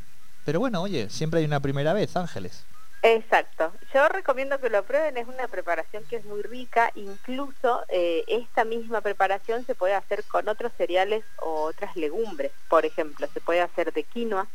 pero 0.46 0.60
bueno, 0.60 0.80
oye, 0.80 1.10
siempre 1.10 1.40
hay 1.40 1.44
una 1.44 1.58
primera 1.58 1.92
vez, 1.92 2.16
Ángeles. 2.16 2.64
Exacto. 3.02 3.72
Yo 3.92 4.08
recomiendo 4.08 4.60
que 4.60 4.70
lo 4.70 4.84
prueben, 4.84 5.16
es 5.16 5.26
una 5.26 5.48
preparación 5.48 6.04
que 6.08 6.16
es 6.16 6.24
muy 6.24 6.40
rica, 6.42 6.92
incluso 6.94 7.84
eh, 7.88 8.24
esta 8.28 8.64
misma 8.64 9.00
preparación 9.00 9.66
se 9.66 9.74
puede 9.74 9.94
hacer 9.94 10.22
con 10.24 10.48
otros 10.48 10.72
cereales 10.78 11.24
o 11.42 11.64
otras 11.64 11.96
legumbres, 11.96 12.52
por 12.68 12.86
ejemplo, 12.86 13.26
se 13.34 13.40
puede 13.40 13.60
hacer 13.60 13.92
de 13.92 14.04
quinoa, 14.04 14.46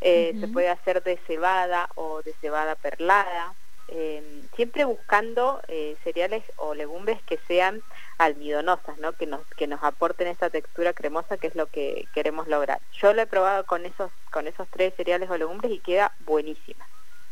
eh, 0.00 0.36
se 0.40 0.46
puede 0.46 0.68
hacer 0.68 1.02
de 1.02 1.18
cebada 1.26 1.88
o 1.96 2.22
de 2.22 2.32
cebada 2.40 2.76
perlada, 2.76 3.54
eh, 3.88 4.42
siempre 4.56 4.84
buscando 4.84 5.60
cereales 6.04 6.42
o 6.56 6.74
legumbres 6.74 7.20
que 7.22 7.38
sean 7.48 7.82
almidonosas, 8.18 8.98
¿no? 8.98 9.12
que, 9.12 9.26
nos, 9.26 9.40
que 9.56 9.66
nos 9.66 9.82
aporten 9.82 10.28
esta 10.28 10.50
textura 10.50 10.92
cremosa 10.92 11.36
que 11.36 11.48
es 11.48 11.54
lo 11.54 11.66
que 11.66 12.06
queremos 12.14 12.48
lograr. 12.48 12.80
Yo 13.00 13.12
lo 13.12 13.22
he 13.22 13.26
probado 13.26 13.64
con 13.64 13.84
esos, 13.84 14.10
con 14.30 14.46
esos 14.46 14.68
tres 14.68 14.94
cereales 14.96 15.30
o 15.30 15.36
legumbres 15.36 15.72
y 15.72 15.78
queda 15.80 16.12
buenísima. 16.24 16.86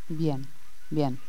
Bien, 0.08 0.46
bien. 0.90 1.20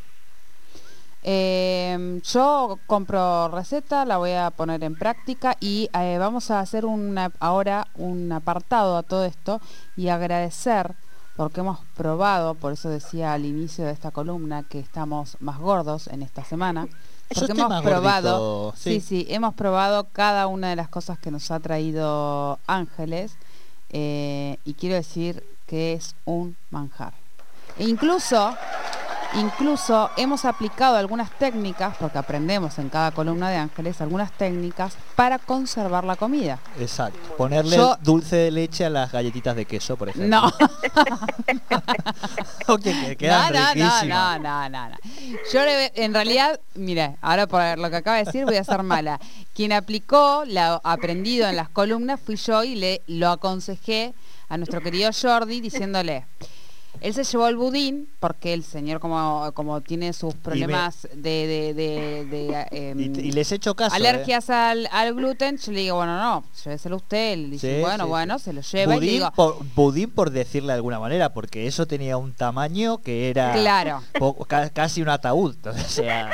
Eh, 1.24 2.20
yo 2.24 2.80
compro 2.88 3.48
receta, 3.50 4.06
la 4.06 4.18
voy 4.18 4.32
a 4.32 4.50
poner 4.50 4.84
en 4.84 4.96
práctica 4.96 5.56
y 5.60 5.88
eh, 5.94 6.18
vamos 6.18 6.50
a 6.50 6.60
hacer 6.60 6.86
una, 6.86 7.32
ahora 7.40 7.88
un 7.94 8.32
apartado 8.32 8.98
a 8.98 9.04
todo 9.04 9.25
esto 9.25 9.62
y 9.96 10.08
agradecer 10.08 10.96
porque 11.36 11.62
hemos 11.62 11.80
probado, 11.96 12.56
por 12.56 12.74
eso 12.74 12.90
decía 12.90 13.34
al 13.34 13.46
inicio 13.46 13.86
de 13.86 13.92
esta 13.92 14.12
columna 14.12 14.64
que 14.64 14.80
estamos 14.80 15.38
más 15.40 15.60
gordos 15.60 16.08
en 16.08 16.22
esta 16.22 16.44
semana. 16.44 16.88
Porque 17.34 17.54
hemos 17.54 17.82
probado, 17.82 18.74
¿sí? 18.76 19.00
¿sí? 19.00 19.26
hemos 19.30 19.54
probado 19.54 20.08
cada 20.12 20.48
una 20.48 20.70
de 20.70 20.76
las 20.76 20.90
cosas 20.90 21.18
que 21.18 21.32
nos 21.32 21.50
ha 21.50 21.60
traído 21.62 22.60
Ángeles 22.68 23.38
eh, 23.90 24.58
y 24.66 24.74
quiero 24.74 24.96
decir 24.96 25.44
que 25.66 25.94
es 25.94 26.16
un 26.26 26.58
manjar. 26.70 27.14
E 27.78 27.88
incluso 27.88 28.54
Incluso 29.34 30.10
hemos 30.18 30.44
aplicado 30.44 30.98
algunas 30.98 31.32
técnicas, 31.32 31.96
porque 31.98 32.18
aprendemos 32.18 32.78
en 32.80 32.90
cada 32.90 33.12
columna 33.12 33.50
de 33.50 33.58
ángeles, 33.58 34.02
algunas 34.02 34.32
técnicas 34.34 34.98
para 35.16 35.40
conservar 35.40 36.04
la 36.04 36.18
comida. 36.18 36.60
Exacto. 36.80 37.18
Ponerle 37.38 37.78
dulce 38.02 38.36
de 38.36 38.52
leche 38.52 38.86
a 38.86 38.90
las 38.90 39.12
galletitas 39.12 39.56
de 39.56 39.66
queso, 39.66 39.96
por 39.96 40.10
ejemplo. 40.10 40.42
No. 40.42 40.52
okay, 42.74 43.16
que 43.16 43.28
no, 43.28 43.50
no, 43.52 43.76
no, 43.76 44.40
no, 44.40 44.70
no, 44.70 44.70
no, 44.90 44.98
Yo 45.54 45.62
en 45.64 46.14
realidad, 46.14 46.60
mire, 46.76 47.16
ahora 47.22 47.48
por 47.48 47.78
lo 47.78 47.90
que 47.90 47.96
acaba 47.96 48.18
de 48.18 48.26
decir 48.26 48.46
voy 48.46 48.58
a 48.58 48.64
ser 48.66 48.84
mala. 48.84 49.20
Quien 49.54 49.72
aplicó 49.72 50.44
lo 50.46 50.82
aprendido 50.84 51.48
en 51.48 51.56
las 51.56 51.70
columnas 51.70 52.20
fui 52.20 52.36
yo 52.36 52.64
y 52.64 52.76
le 52.76 53.02
lo 53.08 53.30
aconsejé 53.30 54.14
a 54.50 54.58
nuestro 54.58 54.82
querido 54.82 55.12
Jordi 55.14 55.62
diciéndole 55.62 56.26
él 57.00 57.14
se 57.14 57.24
llevó 57.24 57.48
el 57.48 57.56
budín 57.56 58.10
porque 58.20 58.54
el 58.54 58.64
señor 58.64 59.00
como, 59.00 59.52
como 59.54 59.82
tiene 59.82 60.14
sus 60.14 60.36
problemas 60.36 61.08
de, 61.14 61.74
de, 61.74 62.68
em, 62.72 63.00
y, 63.00 63.32
les 63.32 63.52
he 63.52 63.56
hecho 63.56 63.76
caso. 63.76 63.96
Alergias 63.96 64.50
¿eh? 64.50 64.54
al, 64.54 64.90
al, 64.92 65.16
gluten, 65.16 65.58
yo 65.58 65.72
le 65.72 65.80
digo, 65.80 65.96
bueno, 65.96 66.18
no, 66.18 66.44
lléveselo 66.64 66.98
usted. 66.98 67.38
Le 67.38 67.48
dice, 67.50 67.82
bueno, 67.82 68.08
bueno, 68.08 68.38
se 68.40 68.54
lo 68.54 68.62
lleva. 68.62 68.96
Budín, 68.96 69.10
y 69.10 69.12
digo, 69.14 69.32
por, 69.32 69.64
budín 69.76 70.12
por 70.12 70.32
decirle 70.32 70.68
de 70.68 70.76
alguna 70.76 71.00
manera, 71.00 71.34
porque 71.34 71.66
eso 71.66 71.88
tenía 71.88 72.18
un 72.18 72.34
tamaño 72.34 73.00
que 73.00 73.30
era 73.30 73.54
claro. 73.54 74.04
casi 74.74 75.02
un 75.02 75.10
ataúd. 75.10 75.56
O 75.72 75.94
sea... 75.94 76.32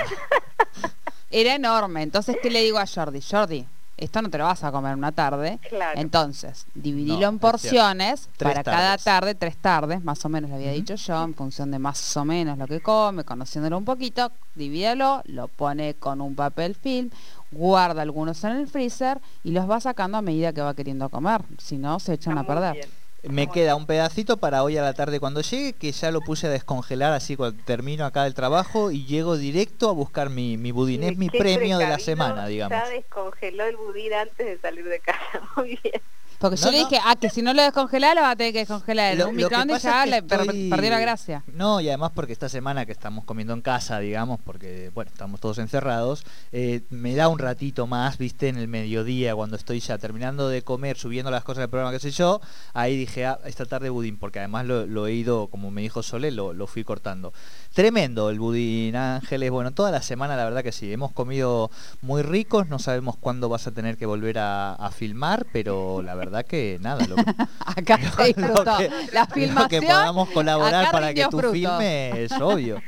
Era 1.30 1.56
enorme. 1.56 2.04
Entonces, 2.04 2.38
¿qué 2.42 2.50
le 2.50 2.64
digo 2.64 2.78
a 2.80 2.86
Jordi? 2.88 3.22
Jordi, 3.22 3.66
esto 3.98 4.22
no 4.22 4.30
te 4.30 4.38
lo 4.38 4.44
vas 4.46 4.63
a 4.63 4.72
comer 4.72 4.96
una 4.96 5.12
tarde. 5.12 5.60
Claro. 5.68 6.00
Entonces, 6.00 6.66
dividilo 6.75 7.20
No, 7.22 7.30
en 7.30 7.36
es 7.36 7.42
porciones 7.42 8.30
para 8.38 8.63
cada 8.63 8.98
tarde, 8.98 9.36
tres 9.36 9.58
tardes, 9.58 10.04
más 10.04 10.24
o 10.24 10.30
menos 10.30 10.50
le 10.50 10.56
había 10.56 10.72
dicho 10.72 10.96
yo, 10.96 11.24
en 11.24 11.34
función 11.34 11.72
de 11.72 11.80
más 11.80 12.16
o 12.16 12.24
menos 12.24 12.58
lo 12.58 12.68
que 12.68 12.80
come, 12.80 13.24
conociéndolo 13.24 13.77
un 13.77 13.86
poquito, 13.86 14.32
divídelo, 14.56 15.22
lo 15.25 15.48
pone 15.48 15.96
con 15.96 16.22
un 16.22 16.36
papel 16.36 16.75
film, 16.75 17.10
guarda 17.51 18.01
algunos 18.01 18.44
en 18.44 18.51
el 18.51 18.68
freezer 18.68 19.20
y 19.44 19.51
los 19.51 19.70
va 19.70 19.80
sacando 19.80 20.18
a 20.18 20.22
medida 20.22 20.54
que 20.54 20.62
va 20.62 20.74
queriendo 20.74 21.10
comer, 21.10 21.42
si 21.58 21.77
no 21.77 22.00
se 22.00 22.13
echan 22.13 22.38
Está 22.38 22.39
a 22.39 22.44
muy 22.44 22.48
perder. 22.56 22.74
bien. 22.74 23.07
Me 23.29 23.48
queda 23.48 23.75
un 23.75 23.86
pedacito 23.86 24.38
para 24.38 24.63
hoy 24.63 24.77
a 24.77 24.81
la 24.81 24.93
tarde 24.93 25.19
cuando 25.19 25.41
llegue, 25.41 25.74
que 25.74 25.91
ya 25.91 26.12
lo 26.12 26.22
puse 26.22 26.48
a 26.48 26.50
descongelar 26.50 27.13
así 27.13 27.36
cuando 27.36 27.62
termino 27.65 28.05
acá 28.05 28.25
el 28.25 28.34
trabajo 28.34 28.91
y 28.91 29.05
llego 29.05 29.38
directo 29.38 29.89
a 29.89 29.93
buscar 29.93 30.29
mi, 30.29 30.57
mi 30.57 30.72
budín. 30.72 31.03
Es 31.03 31.17
mi 31.17 31.29
premio 31.29 31.77
de 31.77 31.88
la 31.88 32.00
semana, 32.00 32.48
digamos. 32.48 32.77
Ya 32.77 32.89
descongeló 32.89 33.65
el 33.65 33.77
budín 33.77 34.13
antes 34.13 34.46
de 34.46 34.57
salir 34.60 34.86
de 34.86 35.00
casa. 35.00 35.41
Muy 35.57 35.79
bien. 35.84 36.01
Porque 36.39 36.56
yo 36.56 36.65
No, 36.67 36.72
le 36.72 36.82
no. 36.84 36.88
dije, 36.89 37.01
ah, 37.03 37.15
que 37.15 37.29
si 37.32 37.41
no 37.41 37.53
lo 37.53 37.63
descongelás 37.63 38.13
lo 38.15 38.22
va 38.22 38.32
a 38.32 38.36
tener 38.36 38.53
que 38.53 38.60
descongelar 38.60 39.17
Lo- 39.17 39.29
un 39.29 39.36
microondas 39.36 39.82
ya 39.82 40.00
es 40.00 40.03
que 40.06 40.10
le 40.12 40.17
estoy- 40.17 40.70
perdió 40.70 40.89
la 40.91 41.00
gracia. 41.00 41.44
No, 41.48 41.82
y 41.82 41.88
además 41.88 42.12
porque 42.13 42.32
esta 42.34 42.48
semana 42.48 42.86
que 42.86 42.91
estamos 42.91 43.25
comiendo 43.25 43.53
en 43.53 43.62
casa, 43.62 43.98
digamos, 44.00 44.39
porque, 44.46 44.91
bueno, 44.94 45.10
estamos 45.12 45.39
todos 45.39 45.58
encerrados, 45.58 46.24
eh, 46.51 46.82
me 46.91 47.15
da 47.15 47.27
un 47.27 47.39
ratito 47.39 47.88
más, 47.88 48.20
viste, 48.20 48.50
en 48.50 48.58
el 48.58 48.67
mediodía, 48.67 49.34
cuando 49.36 49.56
estoy 49.56 49.79
ya 49.79 49.98
terminando 49.98 50.48
de 50.48 50.62
comer, 50.62 50.96
subiendo 50.98 51.32
las 51.32 51.44
cosas 51.44 51.62
del 51.62 51.70
programa, 51.70 51.91
qué 51.91 52.00
sé 52.00 52.12
yo, 52.12 52.39
ahí 52.74 52.96
dije, 52.96 53.25
ah, 53.25 53.39
esta 53.46 53.65
tarde 53.65 53.89
budín, 53.89 54.17
porque 54.20 54.38
además 54.38 54.65
lo, 54.67 54.86
lo 54.86 55.08
he 55.08 55.13
ido, 55.13 55.48
como 55.48 55.72
me 55.72 55.82
dijo 55.82 56.03
Sole, 56.03 56.29
lo, 56.29 56.53
lo 56.53 56.67
fui 56.67 56.84
cortando. 56.84 57.34
Tremendo 57.74 58.29
el 58.29 58.39
budín, 58.39 58.96
Ángeles, 58.96 59.50
bueno, 59.51 59.72
toda 59.72 59.89
la 59.91 60.01
semana 60.03 60.36
la 60.36 60.44
verdad 60.46 60.63
que 60.63 60.72
sí, 60.72 60.91
hemos 60.94 61.12
comido 61.12 61.72
muy 62.01 62.22
ricos, 62.22 62.67
no 62.70 62.77
sabemos 62.79 63.17
cuándo 63.17 63.50
vas 63.50 63.65
a 63.67 63.72
tener 63.72 63.98
que 63.98 64.06
volver 64.06 64.38
a, 64.39 64.74
a 64.75 64.91
filmar, 64.91 65.46
pero 65.51 66.01
la 66.03 66.13
verdad 66.13 66.26
que 66.43 66.77
nada, 66.81 67.05
lo 67.07 67.15
que, 67.15 67.24
Acá 67.65 67.98
se 67.98 68.24
disfrutó. 68.34 68.63
lo 68.65 68.77
que- 68.77 68.89
la 69.12 69.22
lo 69.22 69.27
que 69.27 69.34
filmación, 69.34 69.86
podamos 69.86 70.29
colaborar 70.29 70.91
para 70.91 71.13
que 71.13 71.24
tú 71.25 71.39
fruto. 71.39 71.53
filmes 71.53 72.15
es 72.17 72.31
obvio. 72.41 72.81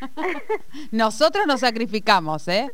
nosotros 0.92 1.46
nos 1.48 1.62
sacrificamos, 1.62 2.48
¿eh? 2.48 2.70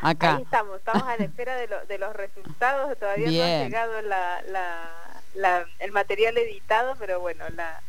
Acá. 0.00 0.36
Ahí 0.36 0.42
estamos, 0.42 0.76
estamos 0.78 1.02
a 1.02 1.16
la 1.16 1.24
espera 1.24 1.56
de, 1.56 1.66
lo- 1.68 1.84
de 1.86 1.98
los 1.98 2.14
resultados. 2.14 2.96
Todavía 2.98 3.26
no 3.26 3.42
ha 3.44 3.64
llegado 3.64 4.02
la, 4.02 4.42
la- 4.50 4.90
la- 5.34 5.64
el 5.80 5.92
material 5.92 6.38
editado, 6.38 6.94
pero 6.98 7.20
bueno, 7.20 7.44
la, 7.56 7.80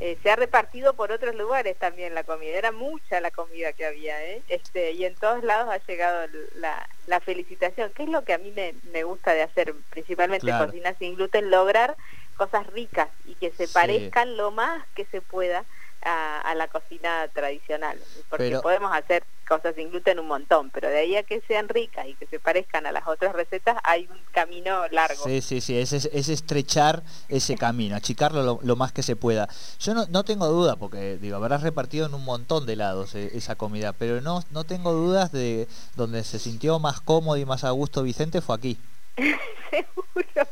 eh, 0.00 0.18
se 0.22 0.30
ha 0.30 0.36
repartido 0.36 0.94
por 0.94 1.12
otros 1.12 1.34
lugares 1.34 1.76
también 1.78 2.14
la 2.14 2.24
comida. 2.24 2.56
Era 2.56 2.72
mucha 2.72 3.20
la 3.20 3.30
comida 3.30 3.72
que 3.72 3.86
había, 3.86 4.24
¿eh? 4.24 4.42
Este, 4.48 4.92
y 4.92 5.04
en 5.04 5.14
todos 5.14 5.44
lados 5.44 5.68
ha 5.72 5.78
llegado 5.86 6.26
la, 6.54 6.88
la 7.06 7.20
felicitación, 7.20 7.92
que 7.92 8.04
es 8.04 8.08
lo 8.08 8.24
que 8.24 8.32
a 8.32 8.38
mí 8.38 8.50
me, 8.52 8.74
me 8.92 9.04
gusta 9.04 9.32
de 9.34 9.42
hacer, 9.42 9.74
principalmente 9.90 10.46
Claro. 10.46 10.66
cocina 10.66 10.94
sin 10.98 11.16
gluten, 11.16 11.50
lograr 11.50 11.96
cosas 12.36 12.66
ricas 12.68 13.08
y 13.26 13.34
que 13.34 13.50
se 13.52 13.66
Sí. 13.66 13.74
parezcan 13.74 14.36
lo 14.36 14.50
más 14.50 14.82
que 14.94 15.04
se 15.06 15.20
pueda 15.20 15.64
a, 16.02 16.40
a 16.40 16.54
la 16.54 16.68
cocina 16.68 17.28
tradicional. 17.34 17.98
Porque 18.30 18.44
Pero- 18.44 18.62
podemos 18.62 18.92
hacer 18.94 19.22
cosas 19.50 19.74
sin 19.74 19.90
gluten 19.90 20.20
un 20.20 20.28
montón, 20.28 20.70
pero 20.70 20.88
de 20.88 20.98
ahí 20.98 21.16
a 21.16 21.24
que 21.24 21.40
sean 21.48 21.68
ricas 21.68 22.06
y 22.06 22.14
que 22.14 22.26
se 22.26 22.38
parezcan 22.38 22.86
a 22.86 22.92
las 22.92 23.04
otras 23.08 23.32
recetas 23.34 23.76
hay 23.82 24.06
un 24.08 24.20
camino 24.32 24.86
largo. 24.92 25.24
Sí, 25.24 25.40
sí, 25.40 25.60
sí, 25.60 25.76
es, 25.76 25.92
es- 25.92 26.08
es 26.12 26.28
estrechar 26.28 27.02
ese 27.28 27.56
camino, 27.56 27.96
achicarlo 27.96 28.44
lo, 28.44 28.60
lo 28.62 28.76
más 28.76 28.92
que 28.92 29.02
se 29.02 29.16
pueda. 29.16 29.48
Yo 29.80 29.92
no, 29.94 30.06
no 30.06 30.22
tengo 30.22 30.46
duda, 30.46 30.76
porque 30.76 31.18
digo, 31.18 31.34
habrás 31.36 31.62
repartido 31.62 32.06
en 32.06 32.14
un 32.14 32.24
montón 32.24 32.64
de 32.64 32.76
lados 32.76 33.16
eh, 33.16 33.32
esa 33.34 33.56
comida, 33.56 33.92
pero 33.92 34.20
no, 34.20 34.44
no 34.52 34.62
tengo 34.62 34.92
dudas 34.92 35.32
de 35.32 35.66
donde 35.96 36.22
se 36.22 36.38
sintió 36.38 36.78
más 36.78 37.00
cómodo 37.00 37.36
y 37.36 37.44
más 37.44 37.64
a 37.64 37.70
gusto 37.70 38.04
Vicente 38.04 38.40
fue 38.40 38.54
aquí. 38.54 38.78
Seguro. 39.70 40.48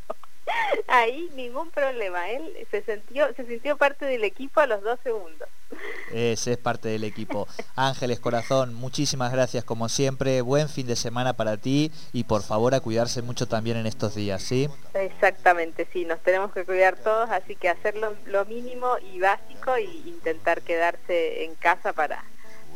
Ahí 0.89 1.31
ningún 1.35 1.71
problema. 1.71 2.31
Él 2.31 2.67
se 2.71 2.83
sintió, 2.83 3.33
se 3.35 3.47
sintió 3.47 3.77
parte 3.77 4.07
del 4.07 4.25
equipo 4.25 4.61
a 4.61 4.67
los 4.67 4.83
dos 4.83 4.99
segundos. 5.03 5.49
Ese 6.13 6.53
es 6.53 6.59
parte 6.59 6.89
del 6.89 7.05
equipo. 7.05 7.47
Ángeles 7.77 8.21
Corazón, 8.21 8.75
muchísimas 8.75 9.33
gracias 9.33 9.65
como 9.65 9.89
siempre. 9.89 10.41
Buen 10.41 10.69
fin 10.69 10.87
de 10.87 10.97
semana 10.97 11.35
para 11.35 11.57
ti 11.57 11.93
y 12.13 12.25
por 12.25 12.43
favor 12.43 12.75
a 12.75 12.81
cuidarse 12.81 13.23
mucho 13.23 13.47
también 13.47 13.77
en 13.77 13.87
estos 13.87 14.15
días, 14.15 14.43
¿sí? 14.43 14.69
Exactamente, 14.95 15.87
sí, 15.93 16.05
nos 16.05 16.21
tenemos 16.23 16.53
que 16.53 16.65
cuidar 16.65 16.97
todos, 16.97 17.31
así 17.31 17.57
que 17.57 17.69
hacer 17.69 17.97
lo, 17.97 18.15
lo 18.27 18.45
mínimo 18.47 18.97
y 19.13 19.21
básico 19.21 19.77
y 19.79 20.09
intentar 20.09 20.63
quedarse 20.63 21.45
en 21.45 21.55
casa 21.57 21.93
para, 21.93 22.25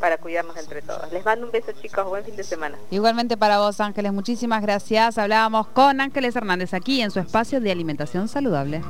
para 0.02 0.18
cuidarnos 0.18 0.56
entre 0.56 0.82
todos. 0.82 1.12
Les 1.12 1.24
mando 1.24 1.46
un 1.46 1.52
beso 1.52 1.70
chicos, 1.80 2.04
buen 2.04 2.24
fin 2.24 2.34
de 2.34 2.42
semana. 2.42 2.76
Igualmente 2.90 3.36
para 3.36 3.60
vos, 3.60 3.80
Ángeles, 3.80 4.12
muchísimas 4.12 4.60
gracias. 4.60 5.16
Hablábamos 5.16 5.68
con 5.68 6.00
Ángeles 6.00 6.34
Hernández 6.34 6.74
aquí 6.74 7.00
en 7.00 7.12
su 7.12 7.20
espacio 7.20 7.60
de 7.60 7.70
alimentación 7.70 8.26
saludable. 8.26 8.82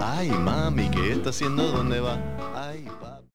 Ay, 0.00 0.30
mami, 0.30 0.88
¿qué 0.88 1.12
está 1.12 1.28
haciendo? 1.28 1.70
¿Dónde 1.72 2.00
va? 2.00 2.18